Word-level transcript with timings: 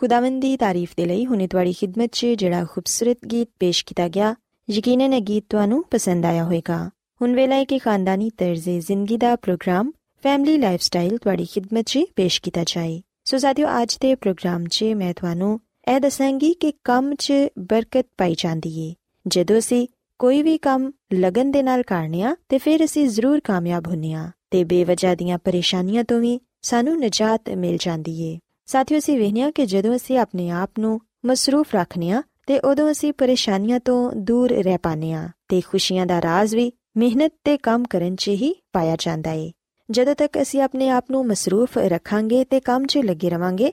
ਖੁਦਾਵੰਦ 0.00 0.40
ਦੀ 0.40 0.56
ਤਾਰੀਫ 0.56 0.92
ਦੇ 0.96 1.04
ਲਈ 1.06 1.24
ਹੁਨੇ 1.26 1.46
ਤੁਹਾਡੀ 1.46 1.72
ਖidmat 1.72 2.08
'ਚ 2.12 2.26
ਜਿਹੜਾ 2.38 2.64
ਖੂਬਸੂਰਤ 2.64 3.26
ਗੀਤ 3.26 3.48
ਪੇਸ਼ 3.60 3.84
ਕੀਤਾ 3.84 4.08
ਗਿਆ 4.08 4.34
ਯਕੀਨਨ 4.68 5.12
ਇਹ 5.12 5.20
ਗੀਤ 5.20 5.44
ਤੁਹਾਨੂੰ 5.50 5.82
ਪਸੰਦ 5.90 6.26
ਆਇਆ 6.26 6.44
ਹੋਵੇਗਾ 6.44 6.78
ਹੁਣ 7.20 7.34
ਵੇਲਾ 7.34 7.56
ਹੈ 7.56 7.64
ਕਿ 7.64 7.78
ਖਾਨਦਾਨੀ 7.78 8.30
ਤਰਜ਼ੇ 8.30 8.78
ਜ਼ਿੰਦਗੀ 8.80 9.16
ਦਾ 9.16 9.34
ਪ੍ਰੋਗਰਾਮ 9.36 9.90
ਫੈਮਿਲੀ 10.24 10.56
ਲਾਈਫਸਟਾਈਲ 10.58 11.18
ਤੁਹਾਡੀ 11.18 11.46
ਖidmat 11.46 11.82
'ਚ 11.82 12.04
ਪੇਸ਼ 12.16 12.40
ਕੀਤਾ 12.42 12.64
ਜਾਏ 12.66 13.00
ਸੋ 13.24 13.38
ਸਾਥਿਓ 13.38 13.68
ਅੱਜ 13.82 13.98
ਦੇ 14.00 14.14
ਪ੍ਰੋਗਰਾਮ 14.14 14.66
'ਚ 14.66 14.84
ਮੈਂ 14.96 15.12
ਤੁਹਾਨੂੰ 15.14 15.60
ਇਹ 15.88 16.00
ਦੱਸਾਂਗੀ 16.00 16.54
ਕਿ 16.54 16.72
ਕੰਮ 16.84 17.14
'ਚ 17.14 17.32
ਬਰਕਤ 17.58 18.06
ਪਾਈ 18.18 18.34
ਜਾਂਦੀ 18.38 18.78
ਏ 18.80 18.94
ਜਦੋਂ 19.26 19.58
ਅਸੀਂ 19.58 19.86
ਕੋਈ 20.20 20.42
ਵੀ 20.42 20.58
ਕੰਮ 20.58 20.92
ਲਗਨ 21.14 21.50
ਦੇ 21.50 21.62
ਨਾਲ 21.62 21.82
ਕਰਨੇ 21.82 22.22
ਆ 22.22 22.36
ਤੇ 22.48 22.58
ਫਿਰ 22.58 22.84
ਅਸੀਂ 22.84 23.08
ਜ਼ਰੂਰ 23.08 23.40
ਕਾਮਯਾਬ 23.40 23.86
ਹੁੰਨੇ 23.86 24.12
ਆ 24.12 24.30
ਤੇ 24.50 24.64
ਬੇਵਜ੍ਹਾ 24.64 25.14
ਦੀਆਂ 25.14 25.38
ਪਰੇਸ਼ਾਨੀਆਂ 25.38 26.04
ਤੋਂ 26.04 26.20
ਵੀ 26.20 26.38
ਸਾਨੂੰ 26.62 27.00
ਨਜਾਤ 27.00 27.50
ਮਿਲ 27.50 27.76
ਜਾਂਦੀ 27.80 28.22
ਏ 28.22 28.38
ਸਾਥੀਓ, 28.70 28.98
ਅਸੀਂ 28.98 29.18
ਵੇਖਿਆ 29.18 29.50
ਕਿ 29.50 29.66
ਜਦੋਂ 29.66 29.96
ਅਸੀਂ 29.96 30.18
ਆਪਣੇ 30.18 30.50
ਆਪ 30.50 30.70
ਨੂੰ 30.78 31.00
ਮਸਰੂਫ 31.26 31.74
ਰੱਖਨੇ 31.74 32.10
ਆ 32.10 32.22
ਤੇ 32.46 32.58
ਉਦੋਂ 32.58 32.90
ਅਸੀਂ 32.90 33.12
ਪਰੇਸ਼ਾਨੀਆਂ 33.12 33.80
ਤੋਂ 33.80 34.12
ਦੂਰ 34.12 34.50
ਰਹਿ 34.50 34.78
ਪਾਨੇ 34.82 35.12
ਆ 35.12 35.28
ਤੇ 35.48 35.60
ਖੁਸ਼ੀਆਂ 35.60 36.06
ਦਾ 36.06 36.22
ਰਾਜ਼ 36.22 36.54
ਵੀ 36.54 36.72
ਮਿਹਨਤ 36.96 37.32
ਤੇ 37.44 37.56
ਕੰਮ 37.56 37.84
ਕਰਨ 37.84 38.16
'ਚ 38.16 38.28
ਹੀ 38.28 38.54
ਪਾਇਆ 38.72 38.96
ਜਾਂਦਾ 38.98 39.32
ਏ। 39.32 39.52
ਜਦੋਂ 39.90 40.14
ਤੱਕ 40.14 40.42
ਅਸੀਂ 40.42 40.62
ਆਪਣੇ 40.62 40.88
ਆਪ 40.88 41.04
ਨੂੰ 41.10 41.26
ਮਸਰੂਫ 41.26 41.78
ਰੱਖਾਂਗੇ 41.78 42.44
ਤੇ 42.44 42.60
ਕੰਮ 42.60 42.86
'ਚ 42.86 42.98
ਲੱਗੇ 42.98 43.30
ਰਵਾਂਗੇ 43.30 43.72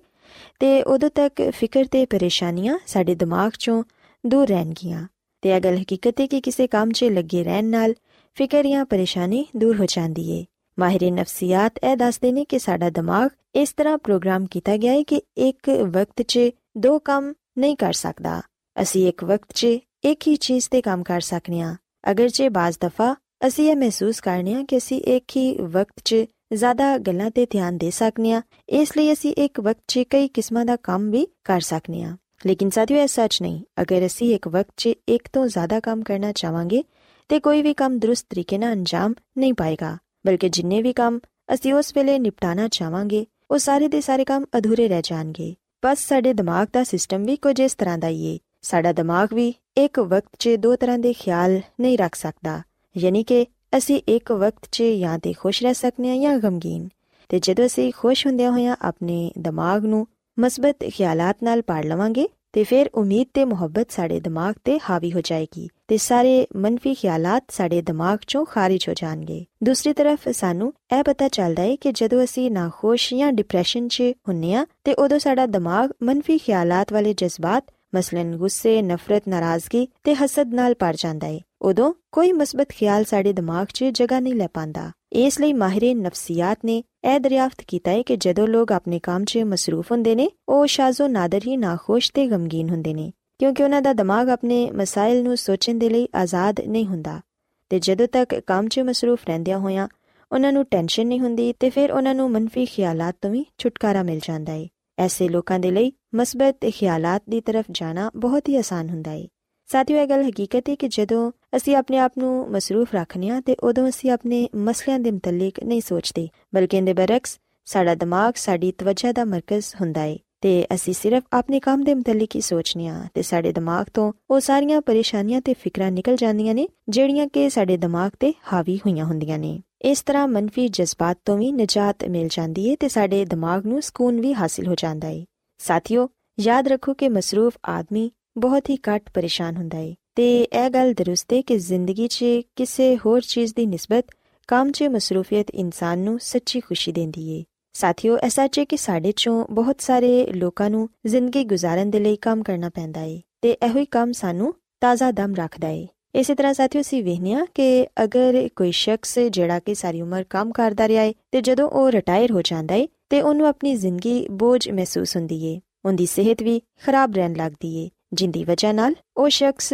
ਤੇ 0.60 0.84
ਉਦੋਂ 0.84 1.10
ਤੱਕ 1.10 1.52
ਫਿਕਰ 1.52 1.86
ਤੇ 1.86 2.06
ਪਰੇਸ਼ਾਨੀਆਂ 2.06 2.80
ਸਾਡੇ 2.88 3.16
ਦਿਮਾਗ 3.16 3.52
'ਚੋਂ 3.52 3.84
ਦੂਰ 4.26 4.48
ਰਹਿਣਗੀਆਂ 4.48 5.08
ਤੇ 5.42 5.50
ਇਹ 5.50 5.62
ਗੱਲ 5.62 5.78
ਹਕੀਕਤ 5.78 6.22
ਹੈ 6.22 6.28
ਕਿ 6.28 6.42
ਕਿਸੇ 6.42 6.68
ਕੰਮ 6.68 6.92
'ਚ 6.92 7.04
ਲੱਗੇ 7.04 7.44
ਰਹਿਣ 7.44 7.66
ਨਾਲ 7.66 7.94
ਫਿਕਰ 8.36 8.68
ਜਾਂ 8.68 8.86
ਪਰੇਸ਼ਾਨੀ 8.86 9.46
ਦੂਰ 9.56 9.80
ਹੋ 9.80 9.86
ਜਾਂਦੀ 9.86 10.32
ਏ। 10.32 10.46
ਮਾਹਿਰ 10.80 11.12
ਨਫਸੀਆਤ 11.12 11.80
ਇਹ 11.84 11.98
ਦੱਸਦੇ 11.98 12.32
ਨੇ 12.32 12.46
ਕਿ 12.46 12.60
ਸਾਡਾ 12.60 12.90
ਦਿਮਾਗ 12.90 13.30
ਇਸ 13.56 13.74
ਤਰ੍ਹਾਂ 13.78 13.98
ਪ੍ਰੋਗਰਾਮ 13.98 14.46
ਕੀਤਾ 14.46 14.78
ਗਿਆ 14.78 14.94
ਹੈ 14.94 15.04
ਕਿ 15.04 15.22
ਇੱਕ 15.38 15.70
ਵਕਤ 15.70 16.22
'ਚ 16.22 16.40
ਦੋ 16.78 17.00
ਕੰਮ 17.00 17.34
ਨਹੀਂ 17.58 17.76
ਕਰ 17.76 17.94
ਸਕਦਾ। 17.94 18.42
ਅਸੀਂ 18.82 19.08
ਇੱਕ 19.08 19.24
ਵਕਤ 19.24 19.54
'ਚ 19.54 19.68
ਇੱਕ 20.04 20.28
ਹੀ 20.28 20.36
ਚੀਜ਼ 20.36 20.68
ਤੇ 20.72 20.82
ਕੰਮ 20.82 21.04
ਕਰ 21.04 21.22
ਸਕਨੇ 21.22 21.62
ਆ 21.62 21.76
ਅਗਰ 22.12 22.28
ਜੇ 22.28 22.50
ਬਾਜ਼ 22.50 22.78
ਦਫਾ 22.82 23.16
ਅਸੀਂ 23.48 23.72
ਇਹ 23.72 23.76
ਮਹਿਸੂਸ 23.76 24.20
ਕਰਨੇ 24.20 24.54
ਆ 24.54 24.64
ਕਿ 24.64 24.78
ਅਸੀਂ 24.78 25.02
ਇੱਕ 25.02 25.38
ਹੀ 25.38 25.58
ਵਕਤ 25.62 26.02
'ਚ 26.06 26.16
ਜ਼ਿਆਦਾ 26.54 26.98
ਗੱਲਾਂ 26.98 27.32
ਤੇ 27.32 27.46
ਧਿਆਨ 27.46 27.78
ਦੇ 27.78 27.90
ਸਕਨੇ 27.92 28.34
ਆ 28.34 28.42
ਇਸ 28.70 28.98
ਲਈ 28.98 29.14
ਅਸੀਂ 29.14 29.34
ਇੱਕ 29.38 29.60
ਵਕਤ 29.60 29.84
'ਚ 29.88 30.00
ਕਈ 30.10 30.28
ਕਿਸਮਾਂ 30.28 30.66
ਦਾ 30.66 30.76
ਕੰਮ 30.76 31.10
ਵੀ 31.12 31.28
ਕਰ 31.44 31.62
ਸਕਨੇ 31.62 32.04
ਆ 32.04 32.18
ਲੇਕਿਨ 32.46 32.70
ਸਾਥੀਓ 32.70 32.98
ਇਹ 32.98 33.08
ਸੱਚ 33.08 33.42
ਨਹੀਂ। 33.42 33.62
ਅਗਰ 33.82 34.06
ਅਸੀਂ 34.06 34.36
ਇੱਕ 34.36 34.48
ਵਕਤ 34.48 34.74
'ਚ 34.78 34.90
ਇੱਕ 35.10 35.30
ਤੋਂ 35.34 35.48
ਜ਼ਿਆਦਾ 35.48 35.80
ਕੰਮ 35.80 36.04
ਕਰਨਾ 36.04 36.32
ਚਾਹਾਂਗੇ 36.32 36.84
ਤੇ 37.30 37.40
ਕੋਈ 37.40 37.62
ਵੀ 37.62 37.74
ਕੰਮ 37.74 38.00
ਦਰੁਸਤ 38.00 38.26
ਤਰੀਕੇ 38.30 38.58
ਨਾਲ 38.58 38.74
ਅੰਜਾਮ 38.74 39.14
ਨਹੀਂ 39.38 39.54
ਪਾਏਗਾ। 39.54 39.98
ਬਲਕਿ 40.28 40.50
ਜਿੰਨੇ 40.50 40.82
ਵੀ 40.82 40.94
ਕੰਮ 40.94 41.20
ਅਸੀਂ 41.54 41.74
ਉਸ 41.74 41.98
ਵੇਲੇ 41.98 42.20
ਨਿਪਟਾਣਾ 42.20 42.68
ਚਾਹਾਂਗੇ, 42.68 43.26
ਉਹ 43.52 43.58
ਸਾਰੇ 43.58 43.88
ਦੇ 43.88 44.02
ਸਾਰੇ 44.02 44.26
ਕੰਮ 44.26 44.46
ਅਧੂਰੇ 44.58 44.88
ਰਹਿ 44.88 45.02
ਜਾਣਗੇ। 45.04 45.56
ਬਸ 45.86 46.00
ਸਾਡੇ 46.00 46.34
ਦਿਮਾਗ 46.34 46.68
ਦਾ 46.74 46.84
ਸਿਸਟਮ 46.84 47.24
ਵੀ 47.24 47.36
ਕੁਝ 47.36 47.60
ਇਸ 47.60 47.76
ਤਰ੍ਹਾਂ 47.76 47.98
ਦਾ 47.98 48.08
ਹੀ 48.08 48.34
ਹੈ 48.34 48.40
ਸਾਡਾ 48.62 48.92
ਦਿਮਾਗ 48.92 49.34
ਵੀ 49.34 49.54
ਇੱਕ 49.78 50.00
ਵਕਤ 50.00 50.32
'ਚ 50.40 50.50
ਦੋ 50.50 50.76
ਤਰ੍ਹਾਂ 50.76 51.00
ਦੇ 51.00 51.14
ਖਿਆਲ 51.14 51.62
ਨਹੀਂ 51.82 51.98
ਰੱਖ 51.98 52.16
ਸਕਦਾ। 52.16 52.62
ਯਾਨੀ 52.98 53.24
ਕਿ 53.24 53.46
ਅਸੀਂ 53.78 54.02
ਇੱਕ 54.08 54.32
ਵਕਤ 54.32 54.68
'ਚ 54.72 54.84
ਜਾਂ 54.84 55.20
ਤੇ 55.20 55.34
ਖੁਸ਼ 55.34 55.64
ਰਹਿ 55.64 55.74
ਸਕਨੇ 55.74 56.12
ਆ 56.12 56.16
ਜਾਂ 56.22 56.38
ਗਮਗੀਨ। 56.38 56.90
ਤੇ 57.30 57.40
ਜਦੋਂ 57.40 57.66
ਅਸੀਂ 57.66 57.94
ਖੁਸ਼ 57.98 58.28
ਹੁੰਦਿਆਂ 58.28 58.52
ਹੋਇਆਂ 58.52 58.76
ਆਪਣੇ 58.82 59.32
ਦਿਮਾਗ 59.38 59.86
ਨੂੰ 59.86 60.08
ਮਸਬਤ 60.40 60.76
ਖਿਆਲਾਤ 60.84 61.38
ਨਾਲ 61.44 61.62
ਪਾੜ 61.62 61.86
ਲਵਾਂਗੇ 61.86 62.30
ਤੇ 62.54 62.64
ਫਿਰ 62.64 62.90
ਉਮੀਦ 62.96 63.28
ਤੇ 63.34 63.46
ਮੁਹੱਬਤ 63.46 63.92
ਸਾਡੇ 63.92 64.20
ਦਿਮਾਗ 64.20 64.56
ਤੇ 64.64 64.80
ਹਾਵੀ 64.90 65.14
ਹੋ 65.14 65.22
ਜਾਏਗੀ 65.22 65.70
ਤੇ 65.88 65.98
ਸਾਰੇ 65.98 66.48
ਮਨਫੀ 66.56 66.94
ਖਿਆਲਾਤ 66.94 67.44
ਸਾਡੇ 67.52 67.82
ਦਿਮਾਗ 67.82 68.20
ਚੋਂ 68.28 68.46
ਖਾਰਜ 68.46 68.90
ਹੋ 68.90 68.94
ਜਾਣਗੇ। 68.94 69.46
ਦੂਸਰੀ 69.64 69.94
ਤਰਫ 69.94 70.30
ਸਾਨੂੰ 70.30 70.74
ਇਹ 70.98 71.04
ਪਤਾ 71.04 71.28
ਚੱਲਦਾ 71.28 71.64
ਹੈ 71.64 71.76
ਕਿ 71.76 71.92
ਜਦੋਂ 71.92 72.24
ਅਸੀਂ 72.24 72.52
ਨਾਖੁਸ਼ 72.52 73.14
ਜਾਂ 73.14 73.32
ਡਿਪਰੈਸ਼ਨ 73.32 73.88
'ਚ 73.88 74.02
ਹੁੰਨੇ 74.02 74.54
ਆ 74.54 74.66
ਤੇ 74.84 74.94
ਉਦੋਂ 74.94 75.20
ਸਾਡਾ 75.20 75.46
ਦਿਮਾਗ 75.46 75.92
ਮਨਫੀ 76.04 76.38
ਖਿਆਲਾਤ 76.38 76.94
ਵਾਲੇ 76.94 77.14
ਜਜ਼ਬਾਤ, 77.14 77.64
ਮਸਲਨ 77.96 78.36
ਗੁੱਸੇ, 78.38 78.82
ਨਫ਼ਰਤ, 78.82 79.28
ਨਾਰਾਜ਼ਗੀ 79.28 79.88
ਤੇ 80.04 80.16
ਹਸਦ 80.16 80.54
ਨਾਲ 80.54 80.76
ਭਰ 80.80 80.96
ਜਾਂਦਾ 80.98 81.28
ਹੈ। 81.28 81.40
ਉਦੋਂ 81.62 81.94
ਕੋਈ 82.12 82.32
ਮਸਬਤ 82.32 82.70
ਖਿਆਲ 82.70 83.04
ਸਾਡੇ 83.04 83.34
ਦਿਮਾਗ 83.34 83.68
'ਚ 83.74 83.84
ਜਗ੍ਹਾ 83.84 84.20
ਨਹੀਂ 84.20 84.34
ਲੈ 84.34 84.48
ਪਾਂਦਾ 84.54 84.92
ਇਸ 85.12 85.40
ਲਈ 85.42 85.54
ਮਾਹਿਰ 85.54 85.96
ਨਫਸੀਆਤ 85.96 86.58
ਨੇ 86.66 86.84
ਇਹ 87.04 87.20
ਦਰਿਆਫਤ 87.20 87.62
ਕੀਤਾ 87.68 87.92
ਹੈ 87.92 88.02
ਕਿ 88.02 88.16
ਜਦੋਂ 88.16 88.48
ਲੋਕ 88.48 88.72
ਆਪਣੇ 88.72 89.00
ਕੰਮ 89.00 89.26
'ਚ 89.26 89.38
ਮਸਰੂਫ 89.38 89.92
ਹੁੰਦੇ 89.92 90.16
ਨੇ, 90.16 90.30
ਉਹ 90.50 90.66
ਸ਼ਾਜ਼ੋ 90.66 91.08
ਨਾਦਰ 91.08 91.42
ਹੀ 91.48 91.58
ਨਾਖੁਸ਼ 91.58 92.12
ਤੇ 92.14 92.28
ਗਮਗੀਨ 92.28 92.70
ਹੁੰਦੇ 92.70 92.94
ਨੇ, 92.94 93.12
ਕਿਉਂਕਿ 93.40 93.64
ਉਹਨਾਂ 93.64 93.82
ਦਾ 93.82 93.94
ਦਿਮਾਗ 93.94 94.30
ਆਪਣੇ 94.30 94.72
ਮਸਾਇਲ 94.72 95.24
ਨੂੰ 95.24 95.38
ਸੋਚਣ 95.38 95.78
ਦੇ 95.78 95.90
ਲਈ 95.90 96.08
ਆਜ਼ਾਦ 96.16 96.62
ਨਹੀਂ 96.62 96.86
ਹੁੰਦਾ। 96.86 97.22
ਤੇ 97.70 97.80
ਜਦੋਂ 97.80 98.08
ਤੱਕ 98.08 98.36
ਕੰਮ 98.36 98.68
'ਚ 98.68 98.80
ਮਸਰੂਫ 98.80 99.20
ਰਹਿੰਦਿਆਂ 99.28 99.60
ਹੋਇਆਂ, 99.60 99.88
ਉਹਨਾਂ 100.32 100.54
ਨੂੰ 100.54 100.66
ਟੈਨਸ਼ਨ 100.66 101.08
ਨਹੀਂ 101.08 101.20
ਹੁੰਦੀ 101.20 101.54
ਤੇ 101.54 101.70
ਫਿਰ 101.70 101.92
ਉਹਨਾਂ 101.92 102.16
ਨੂੰ 102.16 102.32
ਮਨਫੀ 102.32 102.66
ਖਿਆਲਾਤ 102.66 103.16
ਤੋਂ 103.22 103.32
ਵੀ 103.32 103.46
ਛੁਟਕਾਰਾ 103.58 104.04
ਮਿਲ 104.04 104.20
ਜਾਂਦਾ 104.24 104.54
ਹੈ। 104.54 104.68
ਐਸੇ 104.98 105.30
ਲੋਕਾਂ 105.30 105.60
ਦੇ 105.60 105.72
ਲਈ 105.72 105.92
ਮਸਬਤ 106.16 106.58
ਖਿਆਲਾਤ 106.70 107.24
ਦੀ 107.30 107.42
ਤਰਫ 107.42 107.66
ਜਾਣਾ 107.72 108.12
ਬਹੁਤ 108.16 108.50
ਹੀ 108.50 108.56
ਆਸਾਨ 108.56 108.90
ਹੁੰਦਾ 108.90 109.12
ਹੈ। 109.12 109.28
ਸਾਥੀਓ, 109.70 109.98
ਇਹ 109.98 110.08
ਗੱਲ 110.08 110.30
ਹਕੀਕਤ 110.30 110.70
ਹੈ 110.70 110.76
ਕਿ 110.76 110.88
ਜਦੋਂ 110.88 111.32
ਅਸੀਂ 111.58 111.76
ਆਪਣੇ 111.76 111.98
ਆਪ 111.98 112.12
ਨੂੰ 112.18 112.50
ਮਸਰੂਫ 112.50 112.94
ਰੱਖਨੇ 112.96 113.30
ਆ 113.30 113.42
ਤੇ 113.42 113.56
ਉਦੋਂ 113.64 113.88
ਅਸੀਂ 113.90 114.12
ਆਪਣੇ 114.12 114.48
ਮਸਲਿਆਂ 114.56 115.00
ਦੇ 115.00 115.12
ਮੁਤਲਕ 115.12 115.64
ਨਹੀਂ 115.64 115.82
ਸੋਚਦੇ, 115.82 116.28
ਬਲਕਿ 116.56 116.78
ਇਹਦੇ 116.78 116.94
ਬਰਕਸ 116.94 117.38
ਸਾਡਾ 117.68 117.96
ਦਿਮਾਗ, 117.96 118.34
ਸਾਡੀ 118.36 118.72
ਤਵੱਜਾ 118.72 119.12
ਦਾ 119.12 119.26
ਮਰਕਜ਼ 119.26 119.74
ਹੁੰਦਾ 119.82 120.02
ਹੈ 120.02 120.16
ਤੇ 120.42 120.66
ਅਸੀਂ 120.74 120.94
ਸਿਰਫ 120.94 121.24
ਆਪਣੇ 121.34 121.60
ਕੰਮ 121.60 121.84
ਦੇ 121.84 121.94
ਮੁਤਲਕ 121.94 122.36
ਹੀ 122.36 122.42
ਸੋਚਨੇ 122.42 122.88
ਆ 122.88 123.08
ਤੇ 123.14 123.22
ਸਾਡੇ 123.22 123.52
ਦਿਮਾਗ 123.52 123.86
ਤੋਂ 123.94 124.12
ਉਹ 124.30 124.40
ਸਾਰੀਆਂ 124.40 124.82
ਪਰੇਸ਼ਾਨੀਆਂ 124.82 125.42
ਤੇ 125.42 125.54
ਫਿਕਰਾਂ 125.54 125.92
ਨਿਕਲ 125.92 126.16
ਜਾਂਦੀਆਂ 126.16 126.56
ਨੇ, 126.56 126.68
ਜਿਹੜੀਆਂ 126.90 127.28
ਕਿ 127.28 127.50
ਸਾਡੇ 127.50 127.78
ਦਿਮਾਗ 127.78 128.12
ਤੇ 128.20 128.34
ਹਾਵੀ 128.54 128.78
ਹੋਈਆਂ 128.78 129.06
ਹੁੰਦੀਆਂ 129.06 129.38
ਨੇ। 129.38 129.60
ਇਸ 129.82 130.02
ਤਰ੍ਹਾਂ 130.02 130.28
ਮਨਫੀ 130.28 130.68
ਜਜ਼ਬਾਤ 130.68 131.18
ਤੋਂ 131.26 131.38
ਵੀ 131.38 131.52
ਨਜਾਤ 131.52 132.06
ਮਿਲ 132.06 132.28
ਜਾਂਦੀ 132.32 132.70
ਹੈ 132.70 132.76
ਤੇ 132.80 132.88
ਸਾਡੇ 132.88 133.24
ਦਿਮਾਗ 133.26 133.66
ਨੂੰ 133.66 133.82
ਸਕੂਨ 133.82 134.22
ਵੀ 134.22 134.34
ਹਾਸਿਲ 134.34 134.68
ਹੋ 134.68 134.76
ਜਾਂਦਾ 134.76 135.08
ਹੈ 135.08 135.24
ਸਾਥੀਓ, 135.60 136.08
ਯਾਦ 136.40 136.68
ਰੱਖੋ 136.68 136.94
ਕਿ 136.94 137.10
ਮਸਰੂਫ 137.10 137.58
ਆਦਮੀ 137.70 138.12
ਬਹੁਤ 138.38 138.70
ਹੀ 138.70 138.78
ਘੱਟ 138.90 139.10
ਪਰੇਸ਼ਾਨ 139.14 139.58
ਹੁੰਦਾ 139.58 139.78
ਹੈ 139.78 139.94
ਤੇ 140.16 140.28
ਇਹ 140.44 140.70
ਗੱਲ 140.70 140.94
ਦਰੁਸਤ 140.94 141.34
ਹੈ 141.34 141.42
ਕਿ 141.42 141.58
ਜ਼ਿੰਦਗੀ 141.60 142.08
'ਚ 142.08 142.26
ਕਿਸੇ 142.56 142.96
ਹੋਰ 143.06 143.22
ਚੀਜ਼ 143.22 143.54
ਦੀ 143.56 143.66
ਨਿਸਬਤ 143.66 144.06
ਕੰਮ 144.50 144.72
'ਚ 144.72 144.84
ਮਸਰੂਫੀਅਤ 144.84 145.50
ਇਨਸਾਨ 145.50 146.00
ਨੂੰ 146.00 146.18
ਸੱਚੀ 146.20 146.60
ਖੁਸ਼ੀ 146.60 146.92
ਦਿੰਦੀ 146.92 147.28
ਹੈ 147.30 147.44
ਸਾਥੀਓ 147.76 148.18
ਐਸਾ 148.24 148.48
ਹੈ 148.58 148.64
ਕਿ 148.64 148.78
ਸਾਡੇ 148.78 149.12
'ਚੋਂ 149.12 149.46
ਬਹੁਤ 149.52 149.82
ਸਾਰੇ 149.82 150.10
ਲੋਕਾਂ 150.36 150.70
ਨੂੰ 150.70 150.88
ਜ਼ਿੰਦਗੀ 151.08 151.44
ਗੁਜ਼ਾਰਨ 151.44 151.90
ਦੇ 151.90 152.00
ਲਈ 152.00 152.16
ਕੰਮ 152.16 152.44
ਕਰਨਾ 152.44 152.70
ਪੈਂਦਾ 152.70 153.02
ਹੈ 153.02 153.20
ਤੇ 153.42 153.58
ਇਹੋ 153.64 153.80
ਹੀ 153.80 153.86
ਕੰਮ 153.86 154.12
ਸਾਨੂੰ 154.12 154.54
ਤਾਜ਼ਾ 154.82 155.12
ਦਮ 155.12 155.36
ਰੱਖਦਾ 155.36 155.68
ਹੈ 155.68 155.86
ਇਸੇ 156.16 156.36
ਤਰ੍ਹਾਂ 156.36 156.54
ਸਾਥੀਓ 156.54 156.82
ਸੀ 156.82 157.02
ਵੇਖਿਆ 157.02 157.46
ਕਿ 157.56 157.86
ਅਗਰ 158.04 158.48
ਕੋਈ 158.56 158.72
ਸ਼ਖਸ 158.72 159.18
ਜਿਹੜਾ 159.20 159.60
ਕਿ 159.60 159.76
ਸਾਰੀ 159.76 160.02
ਉਮਰ 160.02 160.24
ਕੰਮ 160.30 160.52
ਕਰਦਾ 160.52 160.88
ਰਿਹਾ 160.88 161.04
ਹੈ 161.04 161.14
ਤੇ 161.32 161.42
ਜਦੋਂ 161.42 161.70
ਉਹ 161.70 161.92
ਰਿਟਾਇਰ 161.92 162.32
ਹੋ 162.32 162.42
ਜਾਂਦਾ 162.42 162.76
ਹੈ 162.76 162.88
ਤੇ 163.10 163.22
ਉਹਨੂੰ 163.22 163.48
ਆਪਣੀ 163.48 163.76
ਜ਼ਿੰਦਗੀ 163.76 164.26
ਬੋਝ 164.34 164.70
ਮਹਿਸੂਸ 164.70 165.16
ਹੁੰਦੀ 165.16 165.46
ਹੈ 165.46 165.60
ਉਹਦੀ 165.86 166.06
ਸਿਹਤ 166.06 166.42
ਵੀ 166.44 166.60
ਖਰਾਬ 166.84 167.16
ਰਹਿਣ 167.16 167.36
ਲੱਗਦੀ 167.36 167.76
ਹੈ 167.78 167.90
ਜਿੰਦੀ 168.14 168.44
ਵਜ੍ਹਾ 168.44 168.72
ਨਾਲ 168.72 168.96
ਉਹ 169.18 169.30
ਸ਼ਖਸ 169.30 169.74